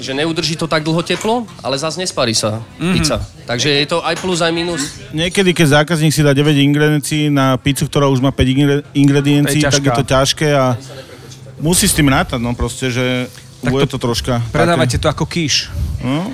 že 0.00 0.10
neudrží 0.10 0.56
to 0.56 0.64
tak 0.64 0.80
dlho 0.80 1.00
teplo, 1.00 1.44
ale 1.60 1.76
zase 1.76 1.96
nesparí 1.96 2.32
sa 2.32 2.64
Mhm. 2.76 2.92
pizza. 2.92 3.16
Takže 3.44 3.68
je 3.68 3.86
to 3.86 4.00
aj 4.00 4.16
plus, 4.16 4.40
aj 4.40 4.50
minus. 4.50 4.82
Niekedy, 5.10 5.52
keď 5.52 5.84
zákazník 5.84 6.10
si 6.10 6.20
dá 6.20 6.32
9 6.32 6.56
ingrediencií 6.56 7.28
na 7.28 7.54
pizzu, 7.54 7.84
ktorá 7.84 8.08
už 8.08 8.18
má 8.18 8.30
5 8.30 8.48
ingre- 8.48 8.82
ingrediencií, 8.92 9.60
je 9.60 9.68
tak 9.68 9.82
je 9.82 9.92
to 9.92 10.04
ťažké 10.04 10.48
a 10.50 10.74
musí 11.58 11.84
s 11.84 11.92
tým 11.92 12.08
rátať, 12.08 12.40
no 12.40 12.52
proste, 12.52 12.88
že 12.88 13.28
Tak 13.60 13.70
bude 13.70 13.84
to 13.84 14.00
to, 14.00 14.08
troška... 14.08 14.40
Predávajte 14.48 14.96
to 14.96 15.06
ako 15.06 15.28
kýš. 15.28 15.68
No? 16.00 16.32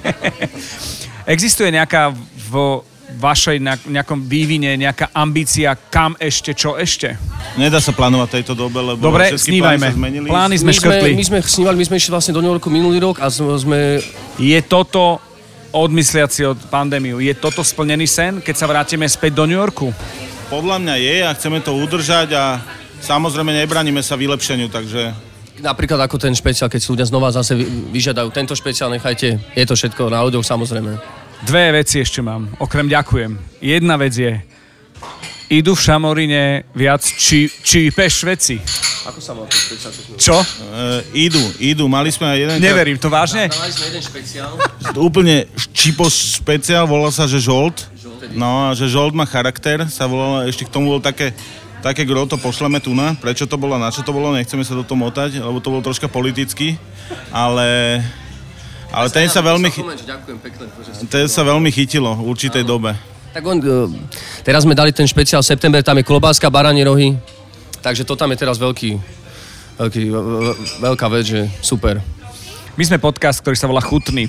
Existuje 1.28 1.68
nejaká 1.68 2.10
v 2.50 2.80
vašej 3.12 3.56
nejak- 3.58 3.88
nejakom 3.88 4.20
vývine, 4.22 4.76
nejaká 4.76 5.10
ambícia, 5.10 5.72
kam 5.88 6.14
ešte, 6.16 6.52
čo 6.52 6.74
ešte? 6.74 7.18
Nedá 7.54 7.78
sa 7.78 7.90
plánovať 7.90 8.28
tejto 8.36 8.54
dobe, 8.54 8.78
lebo 8.78 9.00
Dobre, 9.00 9.32
všetky 9.32 9.50
snívajme. 9.50 9.78
plány 9.80 9.88
sa 9.88 9.98
zmenili. 9.98 10.26
Plány 10.26 10.54
sme 10.54 10.66
My 10.66 10.72
sme, 10.72 10.80
škrtli. 10.80 11.10
my 11.10 11.24
sme 11.24 11.38
snívali, 11.40 11.76
my 11.76 11.86
sme 11.86 11.96
išli 11.96 12.10
vlastne 12.10 12.32
do 12.32 12.40
New 12.40 12.50
Yorku 12.50 12.68
minulý 12.68 12.98
rok 13.00 13.18
a 13.18 13.26
sme, 13.26 13.56
sme 13.56 13.78
Je 14.36 14.58
toto 14.60 15.18
odmysliaci 15.70 16.44
od 16.46 16.58
pandémiu, 16.66 17.18
je 17.18 17.30
toto 17.32 17.60
splnený 17.60 18.04
sen, 18.04 18.32
keď 18.38 18.54
sa 18.54 18.66
vrátime 18.66 19.06
späť 19.06 19.34
do 19.34 19.44
New 19.44 19.54
Yorku? 19.54 19.94
Podľa 20.48 20.76
mňa 20.78 20.94
je 20.96 21.16
a 21.22 21.30
chceme 21.30 21.58
to 21.58 21.70
udržať 21.72 22.34
a 22.34 22.58
samozrejme 22.98 23.54
nebraníme 23.56 24.00
sa 24.00 24.14
vylepšeniu, 24.14 24.66
takže 24.66 25.14
napríklad 25.60 26.00
ako 26.00 26.16
ten 26.16 26.32
špeciál, 26.32 26.66
keď 26.66 26.80
si 26.80 26.88
ľudia 26.88 27.04
znova 27.04 27.30
zase 27.30 27.52
vy- 27.52 27.68
vyžiadajú 27.92 28.28
tento 28.30 28.50
špeciál, 28.52 28.88
nechajte, 28.88 29.36
je 29.36 29.64
to 29.64 29.76
všetko 29.76 30.08
na 30.08 30.24
ľuďoch 30.24 30.42
samozrejme. 30.42 31.19
Dve 31.40 31.72
veci 31.72 32.04
ešte 32.04 32.20
mám, 32.20 32.52
okrem 32.60 32.84
ďakujem. 32.84 33.32
Jedna 33.64 33.96
vec 33.96 34.12
je, 34.12 34.44
idú 35.48 35.72
v 35.72 35.80
Šamorine 35.80 36.68
viac 36.76 37.00
či, 37.00 37.48
čípeš 37.48 38.28
veci. 38.28 38.60
Ako 39.08 39.18
sa 39.24 39.32
má 39.32 39.48
ten 39.48 39.56
špeciál? 39.56 39.92
čo 40.20 40.36
e, 40.36 40.46
idú, 41.16 41.40
idú. 41.56 41.88
Mali 41.88 42.12
sme 42.12 42.28
aj 42.28 42.38
jeden 42.44 42.56
Neverím, 42.60 43.00
to 43.00 43.08
vážne? 43.08 43.48
Dali 43.48 43.72
sme 43.72 43.88
jeden 43.88 44.04
špeciál. 44.04 44.52
úplne 45.08 45.48
čipo 45.72 46.12
špeciál, 46.12 46.84
volá 46.84 47.08
sa, 47.08 47.24
že 47.24 47.40
žolt. 47.40 47.88
No 48.36 48.68
a 48.68 48.76
že 48.76 48.92
žolt 48.92 49.16
má 49.16 49.24
charakter, 49.24 49.88
sa 49.88 50.04
volalo, 50.04 50.44
ešte 50.44 50.68
k 50.68 50.70
tomu 50.76 50.92
bol 50.92 51.00
také, 51.00 51.32
také 51.80 52.04
gro, 52.04 52.28
to 52.28 52.36
pošleme 52.36 52.76
tu 52.84 52.92
na. 52.92 53.16
Prečo 53.16 53.48
to 53.48 53.56
bolo, 53.56 53.80
na 53.80 53.88
čo 53.88 54.04
to 54.04 54.12
bolo, 54.12 54.36
nechceme 54.36 54.60
sa 54.60 54.76
do 54.76 54.84
toho 54.84 55.00
motať, 55.00 55.40
lebo 55.40 55.56
to 55.56 55.72
bol 55.72 55.80
troška 55.80 56.04
politicky, 56.04 56.76
ale, 57.32 58.04
ale 58.90 59.08
ten 59.08 59.26
sa 59.26 59.40
veľmi, 59.40 59.68
chy- 59.68 59.82
Ďakujem 59.82 60.38
pekne. 60.38 60.64
ten 61.06 61.26
sa 61.26 61.42
veľmi 61.42 61.68
chytilo 61.68 62.10
v 62.12 62.26
určitej 62.26 62.62
dobe. 62.62 62.94
Tak 63.30 63.42
on, 63.42 63.56
e, 63.56 63.86
teraz 64.42 64.62
sme 64.62 64.74
dali 64.74 64.90
ten 64.90 65.04
špeciál 65.04 65.40
september, 65.40 65.78
tam 65.80 65.94
je 65.94 66.02
klobáska, 66.02 66.48
baranie 66.48 66.82
rohy, 66.82 67.14
takže 67.78 68.02
to 68.02 68.14
tam 68.14 68.28
je 68.28 68.38
teraz 68.38 68.56
veľký, 68.56 68.98
veľký, 69.76 70.02
ve- 70.08 70.24
ve- 70.44 70.58
veľká 70.82 71.06
vec, 71.08 71.24
že 71.24 71.40
super. 71.60 72.02
My 72.74 72.82
sme 72.82 72.98
podcast, 72.98 73.38
ktorý 73.38 73.54
sa 73.54 73.66
volá 73.66 73.80
Chutný. 73.80 74.26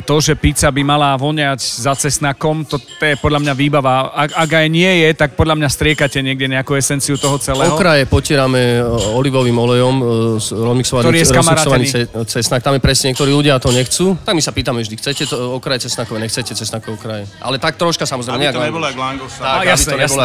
To, 0.00 0.16
že 0.18 0.34
pizza 0.34 0.72
by 0.72 0.82
mala 0.82 1.14
voňať 1.16 1.60
za 1.60 1.92
cesnakom, 1.94 2.64
to, 2.64 2.80
to 2.80 3.04
je 3.04 3.16
podľa 3.20 3.40
mňa 3.44 3.54
výbava. 3.54 4.12
Ak, 4.14 4.30
ak 4.34 4.50
aj 4.64 4.66
nie 4.72 4.90
je, 5.06 5.08
tak 5.14 5.36
podľa 5.36 5.60
mňa 5.60 5.68
striekate 5.68 6.22
niekde 6.24 6.48
nejakú 6.48 6.74
esenciu 6.76 7.20
toho 7.20 7.36
celého. 7.36 7.74
Okraje 7.74 8.08
potierame 8.08 8.80
e, 8.80 8.86
olivovým 9.14 9.56
olejom, 9.56 9.94
e, 9.98 10.04
rozmixovaný, 10.40 11.86
cesnak. 12.26 12.60
Tam 12.64 12.74
je 12.76 12.82
presne, 12.82 13.12
niektorí 13.12 13.30
ľudia 13.30 13.60
to 13.60 13.70
nechcú, 13.70 14.16
tak 14.24 14.34
my 14.36 14.42
sa 14.42 14.52
pýtame 14.54 14.80
vždy, 14.80 14.94
chcete 14.96 15.22
to 15.28 15.56
okraje 15.56 15.86
cesnakové, 15.86 16.22
nechcete 16.22 16.52
cesnakové 16.54 16.92
okraje. 16.96 17.24
Ale 17.40 17.58
tak 17.58 17.76
troška 17.76 18.06
samozrejme. 18.06 18.36
Aby 18.36 18.44
nejak 18.46 18.56
to 18.56 18.64
nebolo 18.64 18.86
langoša. 18.86 19.40
Tak, 19.40 19.46
A, 19.46 19.56
aby 19.60 19.66
jasné, 19.68 19.92
to 19.92 19.98
nebolo. 19.98 20.22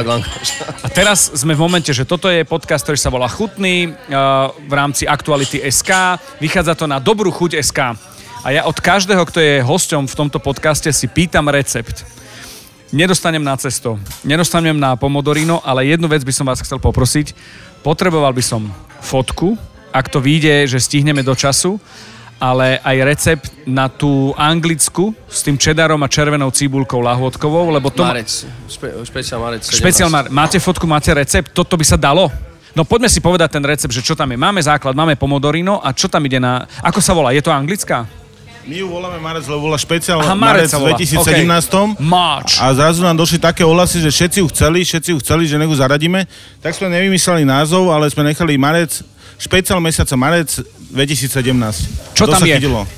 A 0.83 0.87
teraz 0.91 1.19
sme 1.33 1.53
v 1.53 1.61
momente, 1.61 1.91
že 1.91 2.03
toto 2.07 2.27
je 2.31 2.45
podcast, 2.45 2.83
ktorý 2.85 2.99
sa 2.99 3.09
volá 3.09 3.27
Chutný 3.31 3.91
uh, 3.91 4.51
v 4.53 4.73
rámci 4.73 5.03
Aktuality 5.09 5.63
SK. 5.63 6.19
Vychádza 6.39 6.77
to 6.77 6.85
na 6.85 7.01
dobrú 7.01 7.31
chuť 7.31 7.59
SK. 7.59 7.79
A 8.45 8.53
ja 8.53 8.61
od 8.69 8.77
každého, 8.77 9.25
kto 9.25 9.41
je 9.41 9.65
hosťom 9.65 10.05
v 10.05 10.13
tomto 10.13 10.37
podcaste, 10.37 10.93
si 10.93 11.09
pýtam 11.09 11.49
recept. 11.49 12.05
Nedostanem 12.93 13.41
na 13.41 13.57
cesto, 13.57 13.97
nedostanem 14.21 14.77
na 14.77 14.93
pomodorino, 14.93 15.65
ale 15.65 15.89
jednu 15.89 16.05
vec 16.05 16.21
by 16.21 16.29
som 16.29 16.45
vás 16.45 16.61
chcel 16.61 16.77
poprosiť. 16.77 17.33
Potreboval 17.81 18.37
by 18.37 18.45
som 18.45 18.69
fotku, 19.01 19.57
ak 19.89 20.13
to 20.13 20.21
vyjde, 20.21 20.69
že 20.69 20.77
stihneme 20.77 21.25
do 21.25 21.33
času, 21.33 21.81
ale 22.37 22.77
aj 22.85 22.97
recept 23.01 23.49
na 23.65 23.89
tú 23.89 24.29
anglicku 24.37 25.17
s 25.25 25.41
tým 25.41 25.57
čedarom 25.57 25.97
a 26.05 26.07
červenou 26.07 26.53
cibulkou 26.53 27.01
lahôdkovou, 27.01 27.73
lebo 27.73 27.89
to... 27.89 28.05
ma- 28.05 28.13
Marec, 28.13 28.45
špe, 28.69 28.93
špeciál 29.09 29.41
Marec. 29.41 29.65
17. 29.65 29.81
Špeciál 29.81 30.09
Mar, 30.13 30.29
máte 30.29 30.61
fotku, 30.61 30.85
máte 30.85 31.09
recept, 31.17 31.49
toto 31.49 31.73
by 31.73 31.85
sa 31.87 31.97
dalo? 31.97 32.29
No 32.77 32.85
poďme 32.85 33.09
si 33.09 33.25
povedať 33.25 33.57
ten 33.57 33.65
recept, 33.65 33.89
že 33.89 34.05
čo 34.05 34.13
tam 34.13 34.29
je. 34.29 34.37
Máme 34.37 34.61
základ, 34.61 34.93
máme 34.93 35.17
pomodorino 35.17 35.81
a 35.81 35.97
čo 35.97 36.05
tam 36.05 36.21
ide 36.29 36.37
na... 36.37 36.69
Ako 36.85 37.01
sa 37.01 37.17
volá? 37.17 37.33
Je 37.33 37.41
to 37.41 37.49
anglická? 37.49 38.05
My 38.65 38.81
ju 38.81 38.89
voláme 38.89 39.21
Marec, 39.21 39.45
lebo 39.45 39.69
bola 39.69 39.77
špeciál 39.77 40.25
Aha, 40.25 40.33
Marec 40.33 40.73
Marec 40.73 40.73
v 40.73 40.81
volá. 40.81 40.97
2017. 40.97 42.01
Máč. 42.01 42.57
A 42.57 42.73
zrazu 42.73 43.05
nám 43.05 43.13
došli 43.13 43.37
také 43.37 43.61
ohlasy, 43.61 44.01
že 44.01 44.09
všetci 44.09 44.37
ju 44.41 44.47
chceli, 44.49 44.81
všetci 44.81 45.09
ju 45.13 45.17
chceli, 45.21 45.45
že 45.45 45.61
nech 45.61 45.69
ju 45.69 45.77
zaradíme. 45.77 46.25
Tak 46.65 46.73
sme 46.73 46.89
nevymysleli 46.89 47.45
názov, 47.45 47.93
ale 47.93 48.09
sme 48.09 48.25
nechali 48.25 48.57
Marec, 48.57 49.05
špeciál 49.37 49.77
mesiaca 49.77 50.17
Marec 50.17 50.49
2017. 50.89 52.17
Čo 52.17 52.25
To 52.25 52.33
tam 52.33 52.41
sa 52.41 52.45
je? 52.49 52.57
Chytilo. 52.57 52.89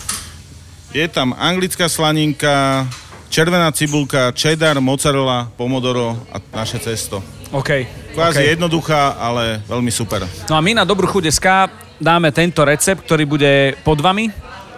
Je 0.96 1.04
tam 1.12 1.36
anglická 1.36 1.92
slaninka, 1.92 2.88
červená 3.28 3.68
cibulka, 3.76 4.32
cheddar, 4.32 4.80
mozzarella, 4.80 5.52
pomodoro 5.60 6.16
a 6.32 6.40
naše 6.56 6.80
cesto. 6.80 7.20
OK. 7.52 7.84
Kvázi 8.16 8.40
OK. 8.40 8.52
jednoduchá, 8.56 9.20
ale 9.20 9.60
veľmi 9.68 9.92
super. 9.92 10.24
No 10.48 10.56
a 10.56 10.64
my 10.64 10.80
na 10.80 10.88
Dobrú 10.88 11.12
chuť 11.12 11.28
SK 11.28 11.48
dáme 12.00 12.32
tento 12.32 12.64
recept, 12.64 13.04
ktorý 13.04 13.28
bude 13.28 13.76
pod 13.84 14.00
vami. 14.00 14.32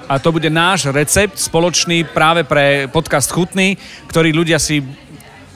A 0.09 0.17
to 0.17 0.33
bude 0.33 0.49
náš 0.49 0.89
recept 0.89 1.37
spoločný 1.37 2.01
práve 2.01 2.41
pre 2.41 2.89
podcast 2.89 3.29
Chutný, 3.29 3.77
ktorý 4.09 4.33
ľudia 4.33 4.57
si, 4.57 4.81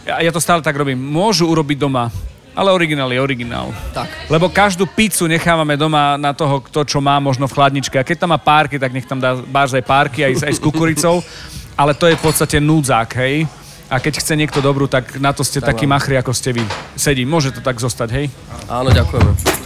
ja 0.06 0.22
ja 0.22 0.30
to 0.30 0.38
stále 0.38 0.62
tak 0.62 0.78
robím, 0.78 1.02
môžu 1.02 1.50
urobiť 1.50 1.82
doma. 1.82 2.14
Ale 2.54 2.70
originál 2.70 3.10
je 3.10 3.18
originál. 3.18 3.74
Tak. 3.98 4.30
Lebo 4.30 4.46
každú 4.46 4.86
pizzu 4.86 5.26
nechávame 5.26 5.74
doma 5.74 6.22
na 6.22 6.38
toho, 6.38 6.62
kto 6.62 6.86
čo 6.86 7.02
má 7.02 7.18
možno 7.18 7.50
v 7.50 7.56
chladničke. 7.58 7.98
A 7.98 8.06
keď 8.06 8.22
tam 8.22 8.30
má 8.30 8.38
párky, 8.38 8.78
tak 8.78 8.94
nech 8.94 9.10
tam 9.10 9.18
dá 9.18 9.34
báž 9.34 9.74
aj 9.74 9.82
párky, 9.82 10.22
aj, 10.22 10.46
aj 10.46 10.54
s 10.54 10.62
kukuricou. 10.62 11.26
Ale 11.74 11.98
to 11.98 12.06
je 12.06 12.14
v 12.14 12.22
podstate 12.22 12.62
núdzák, 12.62 13.10
hej? 13.26 13.50
A 13.90 13.98
keď 13.98 14.22
chce 14.22 14.38
niekto 14.38 14.62
dobrú, 14.62 14.86
tak 14.86 15.18
na 15.18 15.34
to 15.34 15.42
ste 15.42 15.66
Tak 15.66 15.74
takí 15.74 15.90
mám. 15.90 15.98
machri, 15.98 16.14
ako 16.14 16.30
ste 16.30 16.54
vy. 16.54 16.62
Sedí, 16.94 17.26
môže 17.26 17.50
to 17.50 17.62
tak 17.66 17.82
zostať, 17.82 18.10
hej? 18.22 18.26
Áno, 18.70 18.94
ďakujeme. 18.94 19.63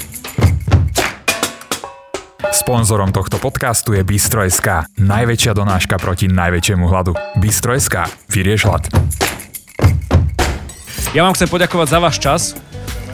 Sponzorom 2.38 3.10
tohto 3.10 3.42
podcastu 3.42 3.98
je 3.98 4.06
Bistro.sk, 4.06 4.94
najväčšia 5.02 5.58
donáška 5.58 5.98
proti 5.98 6.30
najväčšiemu 6.30 6.86
hladu. 6.86 7.18
Bistro.sk, 7.42 8.06
vyrieš 8.30 8.70
hlad. 8.70 8.86
Ja 11.18 11.26
vám 11.26 11.34
chcem 11.34 11.50
poďakovať 11.50 11.88
za 11.90 11.98
váš 11.98 12.16
čas. 12.22 12.42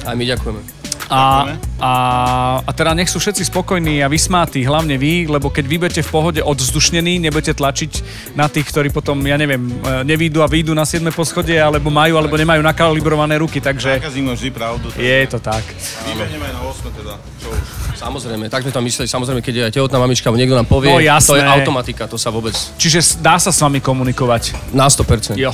Aj 0.04 0.12
my 0.12 0.28
ďakujeme. 0.28 0.60
A, 1.08 1.56
a, 1.80 1.92
a 2.68 2.72
teda 2.76 2.92
nech 2.92 3.08
sú 3.08 3.24
všetci 3.24 3.48
spokojní 3.48 4.04
a 4.04 4.12
vysmátí, 4.12 4.60
hlavne 4.68 5.00
vy, 5.00 5.32
lebo 5.32 5.48
keď 5.48 5.66
vy 5.72 5.76
budete 5.80 6.04
v 6.04 6.12
pohode 6.12 6.42
odzdušnení, 6.44 7.24
nebudete 7.24 7.56
tlačiť 7.56 7.92
na 8.36 8.52
tých, 8.52 8.68
ktorí 8.76 8.92
potom, 8.92 9.24
ja 9.24 9.40
neviem, 9.40 9.62
e, 9.62 10.04
nevídu 10.04 10.44
a 10.44 10.52
výjdu 10.52 10.76
na 10.76 10.84
7. 10.84 11.00
poschodie, 11.16 11.64
alebo 11.64 11.88
majú, 11.88 12.20
alebo 12.20 12.36
nemajú 12.36 12.60
nakalibrované 12.60 13.40
ruky, 13.40 13.64
takže 13.64 14.04
Zákazník 14.04 14.36
vždy 14.36 14.50
pravdu. 14.52 14.92
je 15.00 15.16
to 15.32 15.40
tak. 15.40 15.64
Vybehneme 16.12 16.44
aj 16.50 16.54
na 16.60 16.62
8 16.68 16.92
teda. 16.92 17.14
Čo 17.40 17.48
už. 17.56 17.83
Samozrejme, 17.96 18.46
tak 18.48 18.62
sme 18.62 18.72
tam 18.72 18.84
mysleli, 18.84 19.06
samozrejme, 19.06 19.40
keď 19.40 19.54
je 19.54 19.64
aj 19.64 19.74
tehotná 19.74 19.98
mamička, 19.98 20.26
alebo 20.26 20.38
niekto 20.38 20.54
nám 20.54 20.66
povie, 20.66 20.90
No, 20.90 21.00
jasné. 21.00 21.30
to 21.30 21.36
je 21.36 21.46
automatika, 21.46 22.04
to 22.04 22.16
sa 22.16 22.28
vôbec 22.28 22.52
Čiže 22.76 23.20
dá 23.20 23.38
sa 23.38 23.50
s 23.50 23.60
vami 23.60 23.80
komunikovať. 23.80 24.54
na 24.72 24.86
100%. 24.86 25.36
Jo. 25.36 25.54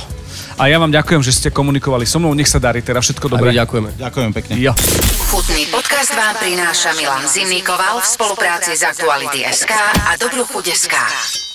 A 0.56 0.66
ja 0.66 0.76
vám 0.76 0.88
ďakujem, 0.88 1.20
že 1.20 1.32
ste 1.32 1.48
komunikovali 1.48 2.04
so 2.04 2.16
mnou, 2.16 2.32
nech 2.32 2.46
sa 2.46 2.56
darí 2.56 2.80
teda 2.80 2.98
všetko 2.98 3.26
dobre. 3.28 3.52
ďakujeme. 3.52 3.96
Ďakujem 3.96 4.30
pekne. 4.32 4.52
Jo. 4.58 4.72
Chutný 5.26 5.68
podcast 5.68 6.10
vám 6.10 6.34
prináša 6.36 6.90
Milan 6.92 7.22
Zimnikoval 7.24 7.96
v 7.96 8.06
spolupráci 8.06 8.72
s 8.72 8.82
Aktuality.sk 8.82 9.72
a 10.02 10.16
Dobrú 10.16 10.42
chuť.sk. 10.44 11.49